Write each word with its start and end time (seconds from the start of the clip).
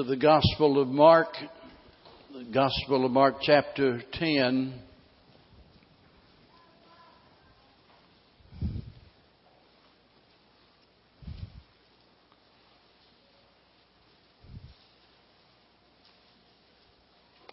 To 0.00 0.06
the 0.06 0.16
Gospel 0.16 0.80
of 0.80 0.88
Mark, 0.88 1.28
the 2.32 2.50
Gospel 2.54 3.04
of 3.04 3.12
Mark, 3.12 3.34
chapter 3.42 4.00
10. 4.14 4.72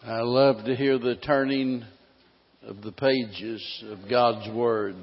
I 0.06 0.20
love 0.22 0.64
to 0.64 0.74
hear 0.74 0.98
the 0.98 1.16
turning 1.16 1.84
of 2.62 2.80
the 2.80 2.92
pages 2.92 3.84
of 3.88 4.08
God's 4.08 4.50
Word. 4.54 4.96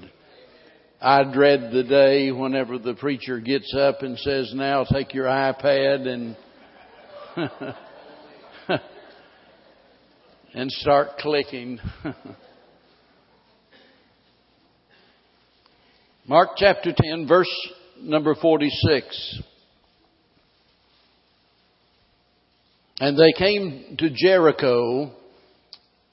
I 0.99 1.31
dread 1.31 1.69
the 1.71 1.83
day 1.83 2.31
whenever 2.31 2.79
the 2.79 2.95
preacher 2.95 3.39
gets 3.39 3.71
up 3.77 4.01
and 4.01 4.17
says, 4.17 4.51
Now 4.55 4.83
take 4.83 5.13
your 5.13 5.27
iPad 5.27 6.07
and 6.07 6.35
and 10.53 10.71
start 10.71 11.17
clicking. 11.19 11.79
Mark 16.27 16.49
chapter 16.57 16.91
10, 16.95 17.27
verse 17.27 17.49
number 17.99 18.35
46. 18.35 19.41
And 22.99 23.19
they 23.19 23.33
came 23.37 23.97
to 23.99 24.09
Jericho, 24.09 25.11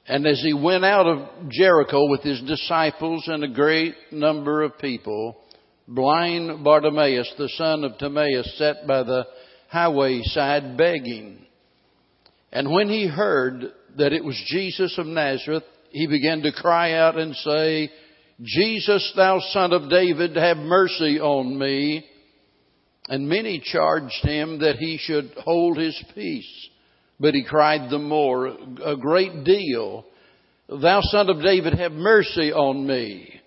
and 0.08 0.26
as 0.26 0.42
he 0.42 0.52
went 0.52 0.84
out 0.84 1.06
of 1.06 1.48
Jericho 1.48 2.08
with 2.08 2.22
his 2.22 2.42
disciples 2.42 3.22
and 3.28 3.44
a 3.44 3.48
great 3.48 3.94
number 4.10 4.62
of 4.62 4.76
people, 4.78 5.36
blind 5.86 6.64
Bartimaeus, 6.64 7.32
the 7.38 7.48
son 7.50 7.84
of 7.84 7.96
Timaeus, 7.98 8.58
sat 8.58 8.84
by 8.88 9.04
the 9.04 9.24
highway 9.72 10.20
side 10.22 10.76
begging. 10.76 11.38
And 12.52 12.70
when 12.70 12.90
he 12.90 13.08
heard 13.08 13.72
that 13.96 14.12
it 14.12 14.22
was 14.22 14.40
Jesus 14.48 14.98
of 14.98 15.06
Nazareth, 15.06 15.64
he 15.90 16.06
began 16.06 16.42
to 16.42 16.52
cry 16.52 16.92
out 16.92 17.18
and 17.18 17.34
say, 17.34 17.90
Jesus, 18.42 19.12
thou 19.16 19.40
son 19.40 19.72
of 19.72 19.88
David, 19.88 20.36
have 20.36 20.58
mercy 20.58 21.18
on 21.18 21.58
me. 21.58 22.04
And 23.08 23.28
many 23.28 23.62
charged 23.64 24.22
him 24.22 24.60
that 24.60 24.76
he 24.76 24.98
should 24.98 25.32
hold 25.38 25.78
his 25.78 26.00
peace. 26.14 26.68
But 27.18 27.32
he 27.34 27.42
cried 27.42 27.90
the 27.90 27.98
more, 27.98 28.48
a 28.48 28.96
great 28.96 29.44
deal, 29.44 30.04
Thou 30.68 31.00
son 31.02 31.30
of 31.30 31.42
David, 31.42 31.74
have 31.74 31.92
mercy 31.92 32.52
on 32.52 32.86
me. 32.86 33.40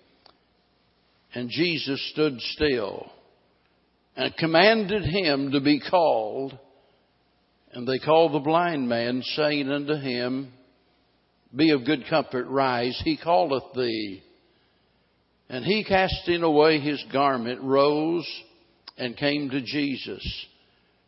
And 1.34 1.50
Jesus 1.50 2.00
stood 2.12 2.40
still 2.40 3.10
and 4.16 4.36
commanded 4.36 5.04
him 5.04 5.52
to 5.52 5.60
be 5.60 5.78
called. 5.78 6.58
And 7.72 7.86
they 7.86 7.98
called 7.98 8.32
the 8.32 8.40
blind 8.40 8.88
man, 8.88 9.22
saying 9.22 9.70
unto 9.70 9.94
him, 9.94 10.52
Be 11.54 11.70
of 11.70 11.84
good 11.84 12.04
comfort, 12.08 12.46
rise, 12.46 13.00
he 13.04 13.16
calleth 13.16 13.74
thee. 13.74 14.22
And 15.48 15.64
he, 15.64 15.84
casting 15.84 16.42
away 16.42 16.80
his 16.80 17.04
garment, 17.12 17.60
rose 17.60 18.26
and 18.96 19.16
came 19.16 19.50
to 19.50 19.60
Jesus. 19.60 20.46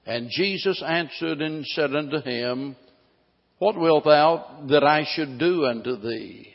And 0.07 0.31
Jesus 0.31 0.83
answered 0.87 1.41
and 1.41 1.67
said 1.67 1.95
unto 1.95 2.21
him, 2.21 2.77
What 3.59 3.79
wilt 3.79 4.05
thou 4.05 4.67
that 4.69 4.85
I 4.85 5.07
should 5.15 5.39
do 5.39 5.65
unto 5.65 5.97
thee? 5.97 6.55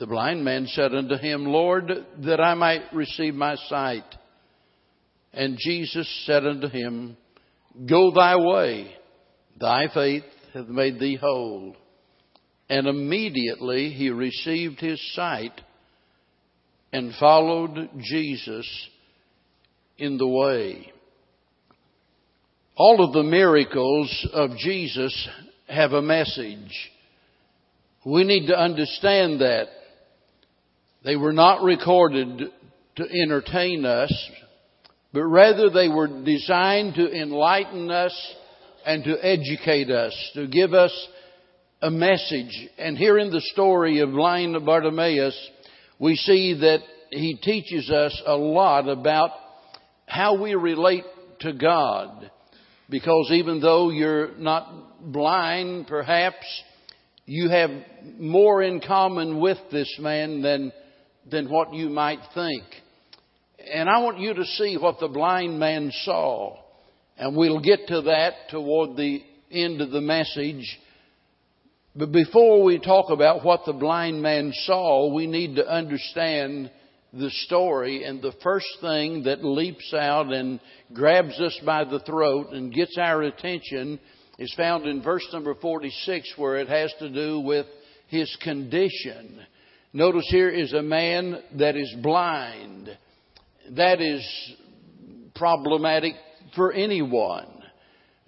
The 0.00 0.06
blind 0.06 0.44
man 0.44 0.66
said 0.66 0.94
unto 0.94 1.16
him, 1.16 1.46
Lord, 1.46 1.90
that 2.24 2.40
I 2.40 2.54
might 2.54 2.92
receive 2.92 3.34
my 3.34 3.54
sight. 3.68 4.04
And 5.32 5.56
Jesus 5.58 6.08
said 6.26 6.46
unto 6.46 6.68
him, 6.68 7.16
Go 7.88 8.12
thy 8.14 8.36
way, 8.36 8.94
thy 9.58 9.88
faith 9.92 10.24
hath 10.52 10.68
made 10.68 10.98
thee 10.98 11.16
whole. 11.20 11.74
And 12.68 12.86
immediately 12.86 13.90
he 13.90 14.10
received 14.10 14.80
his 14.80 15.00
sight 15.14 15.58
and 16.92 17.14
followed 17.18 17.90
Jesus 17.98 18.68
in 19.98 20.18
the 20.18 20.28
way. 20.28 20.92
All 22.76 23.04
of 23.04 23.12
the 23.12 23.22
miracles 23.22 24.28
of 24.32 24.56
Jesus 24.56 25.28
have 25.68 25.92
a 25.92 26.02
message. 26.02 26.90
We 28.04 28.24
need 28.24 28.48
to 28.48 28.58
understand 28.58 29.40
that. 29.40 29.66
They 31.04 31.16
were 31.16 31.32
not 31.32 31.62
recorded 31.62 32.42
to 32.96 33.04
entertain 33.22 33.84
us, 33.84 34.12
but 35.12 35.24
rather 35.24 35.68
they 35.70 35.88
were 35.88 36.24
designed 36.24 36.94
to 36.94 37.10
enlighten 37.10 37.90
us 37.90 38.34
and 38.86 39.04
to 39.04 39.16
educate 39.24 39.90
us, 39.90 40.12
to 40.34 40.46
give 40.46 40.72
us 40.72 40.92
a 41.82 41.90
message. 41.90 42.68
And 42.78 42.96
here 42.96 43.18
in 43.18 43.30
the 43.30 43.40
story 43.52 44.00
of 44.00 44.12
blind 44.12 44.54
Bartimaeus, 44.64 45.36
we 45.98 46.16
see 46.16 46.54
that 46.60 46.80
he 47.10 47.36
teaches 47.36 47.90
us 47.90 48.20
a 48.26 48.34
lot 48.34 48.88
about 48.88 49.30
how 50.06 50.40
we 50.40 50.54
relate 50.54 51.04
to 51.40 51.52
God. 51.52 52.30
Because 52.88 53.30
even 53.32 53.60
though 53.60 53.90
you're 53.90 54.36
not 54.36 55.02
blind, 55.12 55.86
perhaps 55.86 56.44
you 57.26 57.48
have 57.48 57.70
more 58.18 58.62
in 58.62 58.80
common 58.80 59.40
with 59.40 59.58
this 59.70 59.94
man 60.00 60.42
than, 60.42 60.72
than 61.30 61.48
what 61.48 61.72
you 61.72 61.88
might 61.88 62.20
think. 62.34 62.64
And 63.70 63.88
I 63.88 63.98
want 63.98 64.18
you 64.18 64.34
to 64.34 64.44
see 64.44 64.76
what 64.76 64.98
the 64.98 65.08
blind 65.08 65.58
man 65.58 65.90
saw. 66.04 66.58
And 67.16 67.36
we'll 67.36 67.60
get 67.60 67.86
to 67.88 68.02
that 68.02 68.48
toward 68.50 68.96
the 68.96 69.22
end 69.50 69.80
of 69.80 69.90
the 69.90 70.00
message. 70.00 70.78
But 71.94 72.10
before 72.10 72.62
we 72.64 72.78
talk 72.78 73.10
about 73.10 73.44
what 73.44 73.60
the 73.66 73.74
blind 73.74 74.22
man 74.22 74.52
saw, 74.64 75.12
we 75.12 75.26
need 75.26 75.56
to 75.56 75.68
understand 75.68 76.70
the 77.12 77.30
story. 77.30 78.04
And 78.04 78.22
the 78.22 78.32
first 78.42 78.66
thing 78.80 79.24
that 79.24 79.44
leaps 79.44 79.92
out 79.92 80.32
and 80.32 80.58
grabs 80.94 81.38
us 81.38 81.58
by 81.64 81.84
the 81.84 82.00
throat 82.00 82.52
and 82.52 82.72
gets 82.72 82.96
our 82.98 83.22
attention 83.22 84.00
is 84.38 84.52
found 84.56 84.86
in 84.86 85.02
verse 85.02 85.26
number 85.32 85.54
46 85.54 86.32
where 86.36 86.56
it 86.56 86.68
has 86.68 86.92
to 86.98 87.10
do 87.10 87.40
with 87.40 87.66
his 88.08 88.34
condition. 88.42 89.38
Notice 89.92 90.26
here 90.30 90.48
is 90.48 90.72
a 90.72 90.82
man 90.82 91.42
that 91.58 91.76
is 91.76 91.94
blind 92.02 92.88
that 93.70 94.00
is 94.00 94.54
problematic 95.34 96.14
for 96.54 96.72
anyone. 96.72 97.46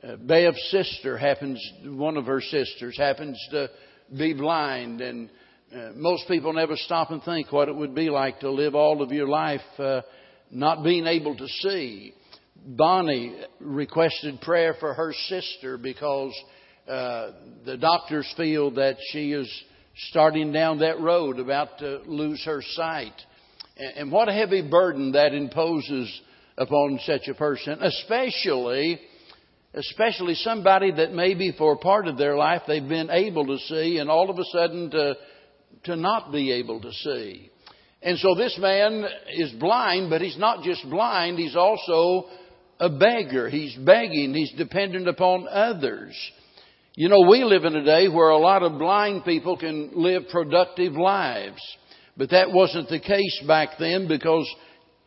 Uh, 0.02 0.16
Bev's 0.16 0.62
sister 0.70 1.16
happens, 1.16 1.60
one 1.84 2.16
of 2.16 2.26
her 2.26 2.40
sisters 2.40 2.96
happens 2.96 3.38
to 3.50 3.70
be 4.16 4.34
blind, 4.34 5.00
and 5.00 5.30
uh, 5.74 5.90
most 5.96 6.28
people 6.28 6.52
never 6.52 6.76
stop 6.76 7.10
and 7.10 7.22
think 7.22 7.50
what 7.50 7.68
it 7.68 7.74
would 7.74 7.94
be 7.94 8.10
like 8.10 8.40
to 8.40 8.50
live 8.50 8.74
all 8.74 9.02
of 9.02 9.10
your 9.12 9.28
life 9.28 9.60
uh, 9.78 10.02
not 10.50 10.84
being 10.84 11.06
able 11.06 11.36
to 11.36 11.48
see. 11.48 12.12
Bonnie 12.66 13.36
requested 13.60 14.40
prayer 14.40 14.74
for 14.78 14.94
her 14.94 15.12
sister 15.28 15.76
because 15.76 16.32
uh, 16.88 17.30
the 17.64 17.76
doctors 17.76 18.32
feel 18.36 18.70
that 18.72 18.96
she 19.10 19.32
is 19.32 19.50
starting 20.10 20.52
down 20.52 20.80
that 20.80 21.00
road, 21.00 21.38
about 21.38 21.78
to 21.78 22.02
lose 22.06 22.42
her 22.44 22.62
sight. 22.62 23.14
And 23.76 24.12
what 24.12 24.28
a 24.28 24.32
heavy 24.32 24.62
burden 24.62 25.12
that 25.12 25.34
imposes 25.34 26.20
upon 26.56 27.00
such 27.04 27.26
a 27.28 27.34
person, 27.34 27.82
especially, 27.82 29.00
especially 29.74 30.34
somebody 30.34 30.92
that 30.92 31.12
maybe 31.12 31.52
for 31.58 31.76
part 31.76 32.06
of 32.06 32.16
their 32.16 32.36
life 32.36 32.62
they've 32.66 32.88
been 32.88 33.10
able 33.10 33.46
to 33.46 33.58
see 33.58 33.98
and 33.98 34.08
all 34.08 34.30
of 34.30 34.38
a 34.38 34.44
sudden 34.52 34.90
to, 34.90 35.14
to 35.84 35.96
not 35.96 36.30
be 36.30 36.52
able 36.52 36.80
to 36.80 36.92
see. 36.92 37.50
And 38.00 38.18
so 38.18 38.34
this 38.36 38.56
man 38.60 39.04
is 39.32 39.50
blind, 39.52 40.10
but 40.10 40.20
he's 40.20 40.38
not 40.38 40.62
just 40.62 40.88
blind, 40.88 41.38
he's 41.38 41.56
also 41.56 42.28
a 42.78 42.90
beggar. 42.90 43.48
He's 43.48 43.74
begging, 43.76 44.34
he's 44.34 44.52
dependent 44.52 45.08
upon 45.08 45.48
others. 45.48 46.14
You 46.94 47.08
know, 47.08 47.26
we 47.28 47.42
live 47.42 47.64
in 47.64 47.74
a 47.74 47.84
day 47.84 48.08
where 48.08 48.28
a 48.28 48.38
lot 48.38 48.62
of 48.62 48.78
blind 48.78 49.24
people 49.24 49.56
can 49.56 49.90
live 49.94 50.24
productive 50.30 50.92
lives. 50.92 51.60
But 52.16 52.30
that 52.30 52.52
wasn't 52.52 52.88
the 52.88 53.00
case 53.00 53.42
back 53.46 53.70
then 53.78 54.06
because 54.06 54.48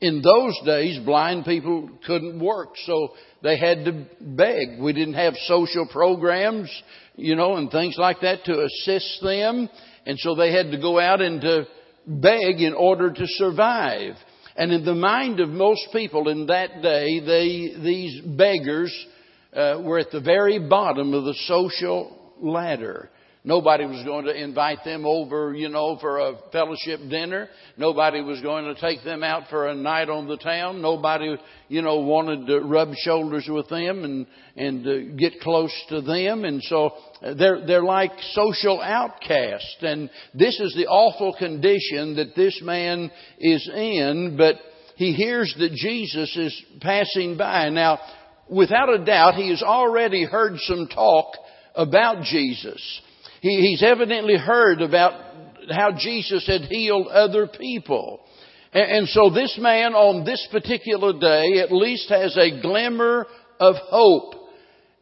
in 0.02 0.22
those 0.22 0.60
days 0.66 1.00
blind 1.06 1.46
people 1.46 1.90
couldn't 2.06 2.40
work. 2.40 2.70
So 2.86 3.14
they 3.42 3.58
had 3.58 3.86
to 3.86 4.06
beg. 4.20 4.80
We 4.80 4.94
didn't 4.94 5.16
have 5.16 5.34
social 5.46 5.88
programs, 5.88 6.70
you 7.16 7.36
know, 7.36 7.56
and 7.56 7.72
things 7.72 7.96
like 7.98 8.22
that 8.22 8.44
to 8.46 8.64
assist 8.66 9.20
them. 9.24 9.70
And 10.06 10.20
so 10.20 10.36
they 10.36 10.52
had 10.52 10.72
to 10.72 10.78
go 10.78 11.00
out 11.00 11.22
and 11.22 11.42
to 11.42 11.68
beg 12.06 12.62
in 12.62 12.74
order 12.74 13.12
to 13.12 13.26
survive. 13.26 14.16
And 14.56 14.72
in 14.72 14.86
the 14.86 14.96
mind 14.96 15.40
of 15.40 15.50
most 15.50 15.88
people 15.94 16.30
in 16.30 16.48
that 16.48 16.82
day, 16.82 17.20
they, 17.20 17.82
these 17.84 18.22
beggars 18.22 18.94
uh, 19.54 19.80
were 19.84 20.00
at 20.00 20.12
the 20.12 20.22
very 20.22 20.60
bottom 20.60 21.14
of 21.14 21.26
the 21.26 21.36
social 21.46 22.34
ladder. 22.42 23.10
Nobody 23.48 23.86
was 23.86 24.04
going 24.04 24.26
to 24.26 24.36
invite 24.36 24.84
them 24.84 25.06
over, 25.06 25.54
you 25.54 25.70
know, 25.70 25.98
for 26.02 26.20
a 26.20 26.34
fellowship 26.52 27.00
dinner. 27.10 27.48
Nobody 27.78 28.20
was 28.20 28.42
going 28.42 28.66
to 28.66 28.76
take 28.76 29.06
them 29.06 29.24
out 29.24 29.44
for 29.50 29.68
a 29.68 29.74
night 29.74 30.10
on 30.10 30.28
the 30.28 30.36
town. 30.36 30.82
Nobody, 30.82 31.38
you 31.70 31.82
know, 31.82 32.00
wanted 32.00 32.46
to 32.48 32.60
rub 32.60 32.94
shoulders 32.96 33.48
with 33.50 33.70
them 33.70 34.04
and, 34.04 34.28
and 34.58 34.86
uh, 34.86 35.16
get 35.18 35.40
close 35.40 35.72
to 35.88 36.02
them. 36.02 36.44
And 36.44 36.62
so 36.64 36.90
uh, 37.22 37.36
they're, 37.36 37.66
they're 37.66 37.86
like 37.86 38.12
social 38.34 38.82
outcasts. 38.82 39.78
And 39.80 40.10
this 40.34 40.60
is 40.60 40.76
the 40.76 40.88
awful 40.88 41.34
condition 41.40 42.18
that 42.18 42.36
this 42.36 42.60
man 42.62 43.10
is 43.40 43.66
in, 43.74 44.36
but 44.38 44.56
he 44.98 45.14
hears 45.14 45.56
that 45.58 45.72
Jesus 45.72 46.36
is 46.36 46.64
passing 46.82 47.38
by. 47.38 47.70
Now, 47.70 48.00
without 48.50 48.94
a 48.94 49.06
doubt, 49.06 49.36
he 49.36 49.52
has 49.52 49.64
already 49.64 50.26
heard 50.26 50.58
some 50.58 50.90
talk 50.90 51.28
about 51.76 52.24
Jesus. 52.26 53.02
He, 53.42 53.58
he's 53.62 53.84
evidently 53.84 54.38
heard 54.38 54.82
about 54.82 55.14
how 55.70 55.92
Jesus 55.98 56.46
had 56.48 56.62
healed 56.62 57.08
other 57.08 57.48
people. 57.48 58.22
And, 58.74 58.92
and 58.92 59.08
so 59.10 59.30
this 59.30 59.58
man 59.60 59.94
on 59.94 60.26
this 60.26 60.48
particular 60.52 61.14
day 61.20 61.60
at 61.60 61.72
least 61.72 62.10
has 62.10 62.38
a 62.38 62.62
glimmer 62.62 63.28
of 63.60 63.76
hope. 63.90 64.34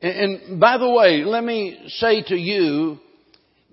And, 0.01 0.39
and 0.41 0.59
by 0.59 0.77
the 0.77 0.89
way, 0.89 1.23
let 1.23 1.43
me 1.43 1.79
say 1.87 2.23
to 2.23 2.35
you 2.35 2.99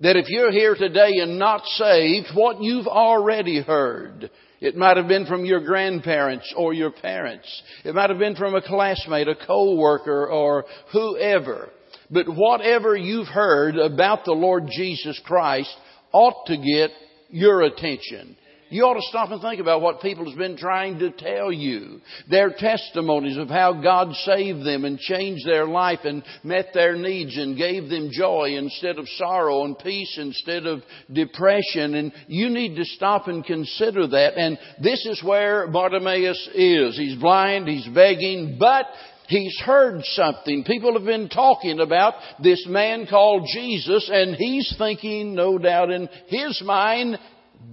that 0.01 0.15
if 0.17 0.27
you're 0.27 0.51
here 0.51 0.75
today 0.75 1.19
and 1.21 1.39
not 1.39 1.65
saved, 1.65 2.27
what 2.33 2.61
you've 2.61 2.87
already 2.87 3.61
heard, 3.61 4.29
it 4.59 4.75
might 4.75 4.97
have 4.97 5.07
been 5.07 5.25
from 5.25 5.45
your 5.45 5.61
grandparents 5.61 6.53
or 6.55 6.73
your 6.73 6.91
parents. 6.91 7.47
It 7.83 7.93
might 7.93 8.09
have 8.09 8.19
been 8.19 8.35
from 8.35 8.55
a 8.55 8.61
classmate, 8.61 9.27
a 9.27 9.35
co-worker, 9.35 10.27
or 10.27 10.65
whoever. 10.91 11.69
But 12.13 12.27
whatever 12.27 12.95
you've 12.95 13.27
heard 13.27 13.75
about 13.75 14.25
the 14.25 14.33
Lord 14.33 14.65
Jesus 14.69 15.19
Christ 15.25 15.75
ought 16.11 16.45
to 16.47 16.57
get 16.57 16.91
your 17.29 17.63
attention. 17.63 18.37
You 18.73 18.85
ought 18.85 18.95
to 18.95 19.07
stop 19.07 19.29
and 19.29 19.39
think 19.39 19.61
about 19.61 19.81
what 19.81 20.01
people 20.01 20.27
have 20.27 20.37
been 20.37 20.57
trying 20.57 20.97
to 20.97 21.11
tell 21.11 21.51
you. 21.51 22.01
Their 22.27 22.49
testimonies 22.49 23.37
of 23.37 23.47
how 23.47 23.79
God 23.83 24.11
saved 24.15 24.65
them 24.65 24.83
and 24.83 24.97
changed 24.97 25.45
their 25.45 25.67
life 25.67 25.99
and 26.05 26.23
met 26.43 26.69
their 26.73 26.95
needs 26.95 27.37
and 27.37 27.55
gave 27.55 27.87
them 27.87 28.09
joy 28.11 28.55
instead 28.57 28.97
of 28.97 29.07
sorrow 29.09 29.63
and 29.63 29.77
peace 29.77 30.17
instead 30.19 30.65
of 30.65 30.81
depression. 31.11 31.93
And 31.93 32.13
you 32.27 32.49
need 32.49 32.75
to 32.77 32.85
stop 32.85 33.27
and 33.27 33.45
consider 33.45 34.07
that. 34.07 34.37
And 34.37 34.57
this 34.81 35.05
is 35.05 35.23
where 35.23 35.67
Bartimaeus 35.67 36.49
is. 36.55 36.97
He's 36.97 37.19
blind, 37.19 37.67
he's 37.67 37.87
begging, 37.89 38.57
but 38.59 38.87
He's 39.27 39.57
heard 39.65 40.01
something. 40.03 40.63
People 40.63 40.93
have 40.93 41.05
been 41.05 41.29
talking 41.29 41.79
about 41.79 42.15
this 42.41 42.65
man 42.67 43.07
called 43.09 43.47
Jesus, 43.53 44.09
and 44.11 44.35
he's 44.35 44.73
thinking, 44.77 45.33
no 45.33 45.57
doubt 45.57 45.91
in 45.91 46.09
his 46.27 46.61
mind, 46.65 47.17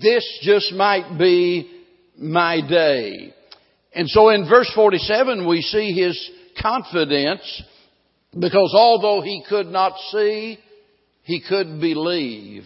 this 0.01 0.25
just 0.43 0.73
might 0.73 1.19
be 1.19 1.71
my 2.17 2.61
day. 2.67 3.35
And 3.95 4.09
so 4.09 4.29
in 4.29 4.49
verse 4.49 4.71
47 4.75 5.49
we 5.49 5.63
see 5.63 5.93
his 5.93 6.31
confidence 6.61 7.63
because 8.39 8.73
although 8.75 9.23
he 9.23 9.43
could 9.49 9.67
not 9.67 9.95
see, 10.13 10.59
he 11.23 11.43
could 11.47 11.81
believe. 11.81 12.65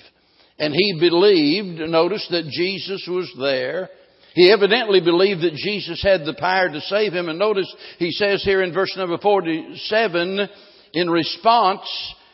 And 0.58 0.74
he 0.74 0.98
believed, 1.00 1.80
notice 1.90 2.26
that 2.30 2.48
Jesus 2.50 3.06
was 3.08 3.32
there. 3.40 3.88
He 4.34 4.50
evidently 4.50 5.00
believed 5.00 5.42
that 5.42 5.54
Jesus 5.54 6.02
had 6.02 6.24
the 6.24 6.34
power 6.34 6.68
to 6.68 6.80
save 6.82 7.12
him. 7.12 7.28
And 7.28 7.38
notice 7.38 7.72
he 7.98 8.10
says 8.10 8.42
here 8.42 8.62
in 8.62 8.74
verse 8.74 8.92
number 8.96 9.18
47, 9.18 10.48
in 10.92 11.10
response, 11.10 11.88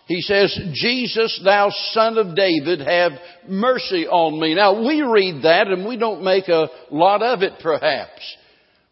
he 0.06 0.22
says, 0.22 0.58
Jesus, 0.72 1.40
thou 1.44 1.70
son 1.92 2.18
of 2.18 2.34
David, 2.34 2.80
have 2.80 3.12
mercy 3.46 4.06
on 4.06 4.40
me. 4.40 4.54
Now 4.54 4.84
we 4.84 5.02
read 5.02 5.44
that 5.44 5.68
and 5.68 5.86
we 5.86 5.96
don't 5.96 6.24
make 6.24 6.48
a 6.48 6.68
lot 6.90 7.22
of 7.22 7.42
it 7.42 7.54
perhaps. 7.62 8.36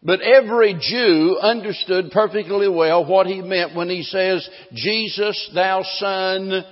But 0.01 0.21
every 0.21 0.79
Jew 0.79 1.37
understood 1.41 2.11
perfectly 2.11 2.69
well 2.69 3.05
what 3.05 3.27
he 3.27 3.41
meant 3.41 3.75
when 3.75 3.89
he 3.89 4.03
says, 4.03 4.47
Jesus, 4.73 5.51
thou 5.53 5.83
son 5.83 6.63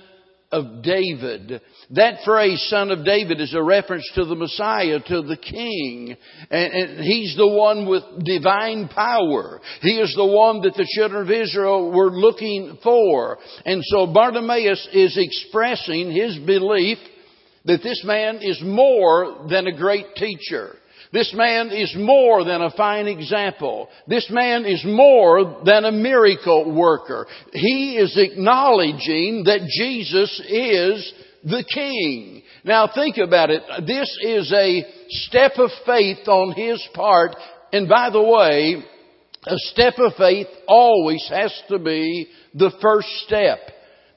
of 0.50 0.82
David. 0.82 1.60
That 1.92 2.22
phrase, 2.22 2.62
son 2.68 2.90
of 2.90 3.04
David, 3.04 3.40
is 3.40 3.54
a 3.54 3.62
reference 3.62 4.10
to 4.14 4.26
the 4.26 4.34
Messiah, 4.34 4.98
to 5.06 5.22
the 5.22 5.38
King. 5.38 6.14
And, 6.50 6.72
and, 6.72 7.04
he's 7.04 7.34
the 7.34 7.48
one 7.48 7.88
with 7.88 8.02
divine 8.24 8.88
power. 8.88 9.60
He 9.80 9.98
is 9.98 10.14
the 10.14 10.26
one 10.26 10.60
that 10.62 10.74
the 10.74 10.86
children 10.94 11.22
of 11.22 11.30
Israel 11.30 11.90
were 11.90 12.10
looking 12.10 12.78
for. 12.82 13.38
And 13.64 13.82
so 13.84 14.06
Bartimaeus 14.06 14.88
is 14.92 15.16
expressing 15.16 16.10
his 16.10 16.38
belief 16.40 16.98
that 17.64 17.82
this 17.82 18.02
man 18.04 18.40
is 18.42 18.60
more 18.62 19.46
than 19.48 19.66
a 19.66 19.76
great 19.76 20.14
teacher. 20.16 20.76
This 21.10 21.32
man 21.34 21.70
is 21.70 21.94
more 21.96 22.44
than 22.44 22.60
a 22.60 22.70
fine 22.70 23.06
example. 23.06 23.88
This 24.06 24.28
man 24.30 24.66
is 24.66 24.84
more 24.84 25.62
than 25.64 25.86
a 25.86 25.92
miracle 25.92 26.74
worker. 26.74 27.26
He 27.54 27.96
is 27.96 28.14
acknowledging 28.18 29.44
that 29.44 29.66
Jesus 29.70 30.38
is 30.46 31.14
the 31.44 31.64
King. 31.72 32.42
Now 32.64 32.90
think 32.92 33.16
about 33.18 33.50
it. 33.50 33.62
This 33.86 34.08
is 34.22 34.52
a 34.52 34.84
step 35.08 35.52
of 35.56 35.70
faith 35.86 36.26
on 36.26 36.52
his 36.52 36.86
part. 36.94 37.36
And 37.72 37.88
by 37.88 38.10
the 38.10 38.22
way, 38.22 38.82
a 39.46 39.58
step 39.72 39.94
of 39.98 40.14
faith 40.16 40.48
always 40.66 41.26
has 41.30 41.52
to 41.68 41.78
be 41.78 42.28
the 42.54 42.72
first 42.82 43.08
step 43.26 43.58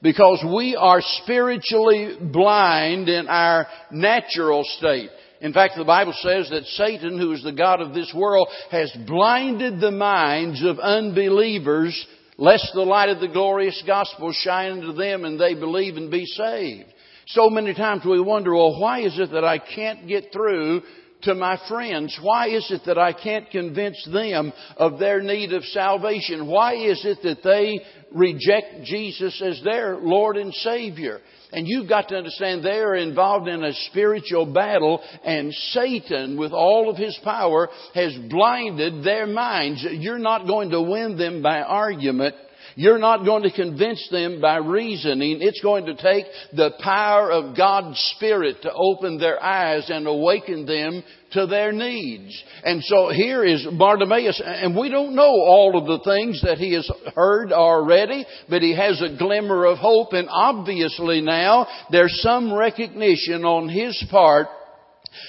because 0.02 0.44
we 0.54 0.76
are 0.76 1.00
spiritually 1.22 2.16
blind 2.20 3.08
in 3.08 3.28
our 3.28 3.66
natural 3.90 4.64
state. 4.78 5.10
In 5.40 5.52
fact, 5.52 5.74
the 5.76 5.84
Bible 5.84 6.14
says 6.20 6.50
that 6.50 6.64
Satan, 6.64 7.18
who 7.18 7.32
is 7.32 7.42
the 7.42 7.52
God 7.52 7.80
of 7.80 7.94
this 7.94 8.12
world, 8.14 8.48
has 8.70 8.92
blinded 9.06 9.80
the 9.80 9.90
minds 9.90 10.64
of 10.64 10.78
unbelievers 10.78 12.06
lest 12.38 12.70
the 12.74 12.82
light 12.82 13.08
of 13.08 13.20
the 13.20 13.28
glorious 13.28 13.80
gospel 13.86 14.32
shine 14.32 14.78
into 14.78 14.92
them 14.92 15.24
and 15.24 15.38
they 15.38 15.54
believe 15.54 15.96
and 15.96 16.10
be 16.10 16.26
saved. 16.26 16.92
So 17.28 17.48
many 17.50 17.74
times 17.74 18.04
we 18.04 18.20
wonder, 18.20 18.54
well, 18.54 18.80
why 18.80 19.00
is 19.00 19.18
it 19.18 19.30
that 19.32 19.44
I 19.44 19.58
can't 19.58 20.06
get 20.08 20.32
through 20.32 20.82
to 21.22 21.34
my 21.34 21.58
friends? 21.68 22.18
Why 22.20 22.48
is 22.48 22.66
it 22.70 22.82
that 22.86 22.98
I 22.98 23.12
can't 23.12 23.50
convince 23.50 24.04
them 24.12 24.52
of 24.76 24.98
their 24.98 25.22
need 25.22 25.52
of 25.52 25.64
salvation? 25.64 26.46
Why 26.46 26.74
is 26.74 27.04
it 27.04 27.18
that 27.22 27.42
they 27.44 27.80
reject 28.12 28.84
Jesus 28.84 29.40
as 29.40 29.60
their 29.62 29.96
Lord 29.96 30.36
and 30.36 30.52
Savior? 30.52 31.20
And 31.52 31.68
you've 31.68 31.88
got 31.88 32.08
to 32.08 32.16
understand 32.16 32.64
they 32.64 32.80
are 32.80 32.96
involved 32.96 33.46
in 33.46 33.62
a 33.62 33.74
spiritual 33.90 34.46
battle 34.46 35.02
and 35.22 35.52
Satan 35.52 36.38
with 36.38 36.52
all 36.52 36.88
of 36.88 36.96
his 36.96 37.18
power 37.22 37.68
has 37.94 38.16
blinded 38.30 39.04
their 39.04 39.26
minds. 39.26 39.86
You're 39.88 40.18
not 40.18 40.46
going 40.46 40.70
to 40.70 40.80
win 40.80 41.18
them 41.18 41.42
by 41.42 41.60
argument. 41.60 42.34
You're 42.74 42.98
not 42.98 43.24
going 43.24 43.42
to 43.42 43.52
convince 43.52 44.06
them 44.10 44.40
by 44.40 44.56
reasoning. 44.56 45.38
It's 45.40 45.60
going 45.60 45.86
to 45.86 45.94
take 45.94 46.24
the 46.54 46.70
power 46.80 47.30
of 47.30 47.56
God's 47.56 47.98
Spirit 48.16 48.56
to 48.62 48.72
open 48.72 49.18
their 49.18 49.42
eyes 49.42 49.88
and 49.88 50.06
awaken 50.06 50.66
them 50.66 51.02
to 51.32 51.46
their 51.46 51.72
needs. 51.72 52.42
And 52.64 52.82
so 52.84 53.08
here 53.08 53.44
is 53.44 53.66
Bartimaeus, 53.78 54.40
and 54.44 54.76
we 54.76 54.88
don't 54.88 55.14
know 55.14 55.22
all 55.22 55.78
of 55.78 55.86
the 55.86 56.04
things 56.04 56.42
that 56.42 56.58
he 56.58 56.74
has 56.74 56.90
heard 57.14 57.52
already, 57.52 58.26
but 58.48 58.62
he 58.62 58.76
has 58.76 59.00
a 59.00 59.16
glimmer 59.16 59.64
of 59.64 59.78
hope, 59.78 60.12
and 60.12 60.28
obviously 60.30 61.20
now 61.20 61.66
there's 61.90 62.20
some 62.22 62.52
recognition 62.52 63.44
on 63.44 63.68
his 63.68 64.02
part 64.10 64.48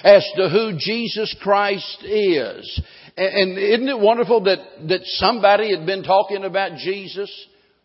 as 0.03 0.25
to 0.35 0.49
who 0.49 0.77
Jesus 0.77 1.35
Christ 1.41 2.03
is. 2.03 2.81
And 3.15 3.57
isn't 3.57 3.89
it 3.89 3.99
wonderful 3.99 4.41
that, 4.45 4.57
that 4.87 5.01
somebody 5.03 5.75
had 5.75 5.85
been 5.85 6.03
talking 6.03 6.43
about 6.43 6.77
Jesus? 6.77 7.31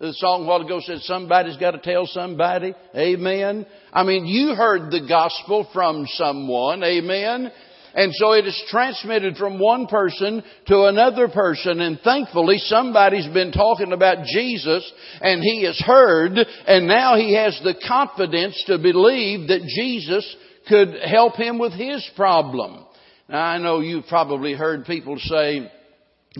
The 0.00 0.12
song 0.14 0.44
a 0.44 0.46
while 0.46 0.62
ago 0.62 0.80
said 0.80 1.00
somebody's 1.00 1.56
got 1.56 1.72
to 1.72 1.78
tell 1.78 2.06
somebody. 2.06 2.72
Amen. 2.96 3.66
I 3.92 4.04
mean, 4.04 4.26
you 4.26 4.54
heard 4.54 4.90
the 4.90 5.06
gospel 5.06 5.68
from 5.74 6.06
someone. 6.06 6.82
Amen. 6.82 7.50
And 7.94 8.14
so 8.14 8.32
it 8.32 8.46
is 8.46 8.64
transmitted 8.70 9.36
from 9.36 9.58
one 9.58 9.86
person 9.86 10.44
to 10.68 10.84
another 10.84 11.28
person 11.28 11.80
and 11.80 11.98
thankfully 12.00 12.58
somebody's 12.58 13.26
been 13.28 13.50
talking 13.50 13.92
about 13.92 14.24
Jesus 14.24 14.90
and 15.20 15.42
he 15.42 15.64
has 15.64 15.78
heard 15.84 16.38
and 16.66 16.86
now 16.86 17.16
he 17.16 17.34
has 17.34 17.58
the 17.64 17.74
confidence 17.88 18.62
to 18.66 18.78
believe 18.78 19.48
that 19.48 19.66
Jesus 19.66 20.36
could 20.68 20.94
help 21.02 21.34
him 21.36 21.58
with 21.58 21.72
his 21.72 22.08
problem. 22.14 22.84
Now 23.28 23.42
I 23.42 23.58
know 23.58 23.80
you've 23.80 24.06
probably 24.06 24.54
heard 24.54 24.84
people 24.86 25.18
say, 25.18 25.70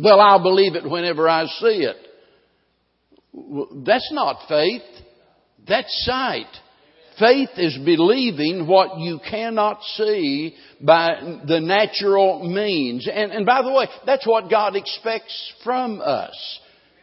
well, 0.00 0.21
I'll 0.21 0.42
believe 0.42 0.75
it 0.75 0.88
whenever 0.88 1.28
I 1.28 1.45
see 1.47 1.85
it. 1.85 1.97
Well, 3.33 3.83
that's 3.87 4.11
not 4.12 4.49
faith. 4.49 4.83
That's 5.66 6.04
sight. 6.04 6.47
Faith 7.18 7.50
is 7.57 7.76
believing 7.85 8.66
what 8.66 8.99
you 8.99 9.18
cannot 9.28 9.83
see 9.97 10.54
by 10.80 11.40
the 11.47 11.61
natural 11.61 12.49
means. 12.49 13.09
And, 13.12 13.33
and 13.33 13.45
by 13.45 13.62
the 13.62 13.73
way, 13.73 13.87
that's 14.07 14.26
what 14.26 14.49
God 14.49 14.76
expects 14.76 15.52
from 15.64 16.00
us. 16.00 16.61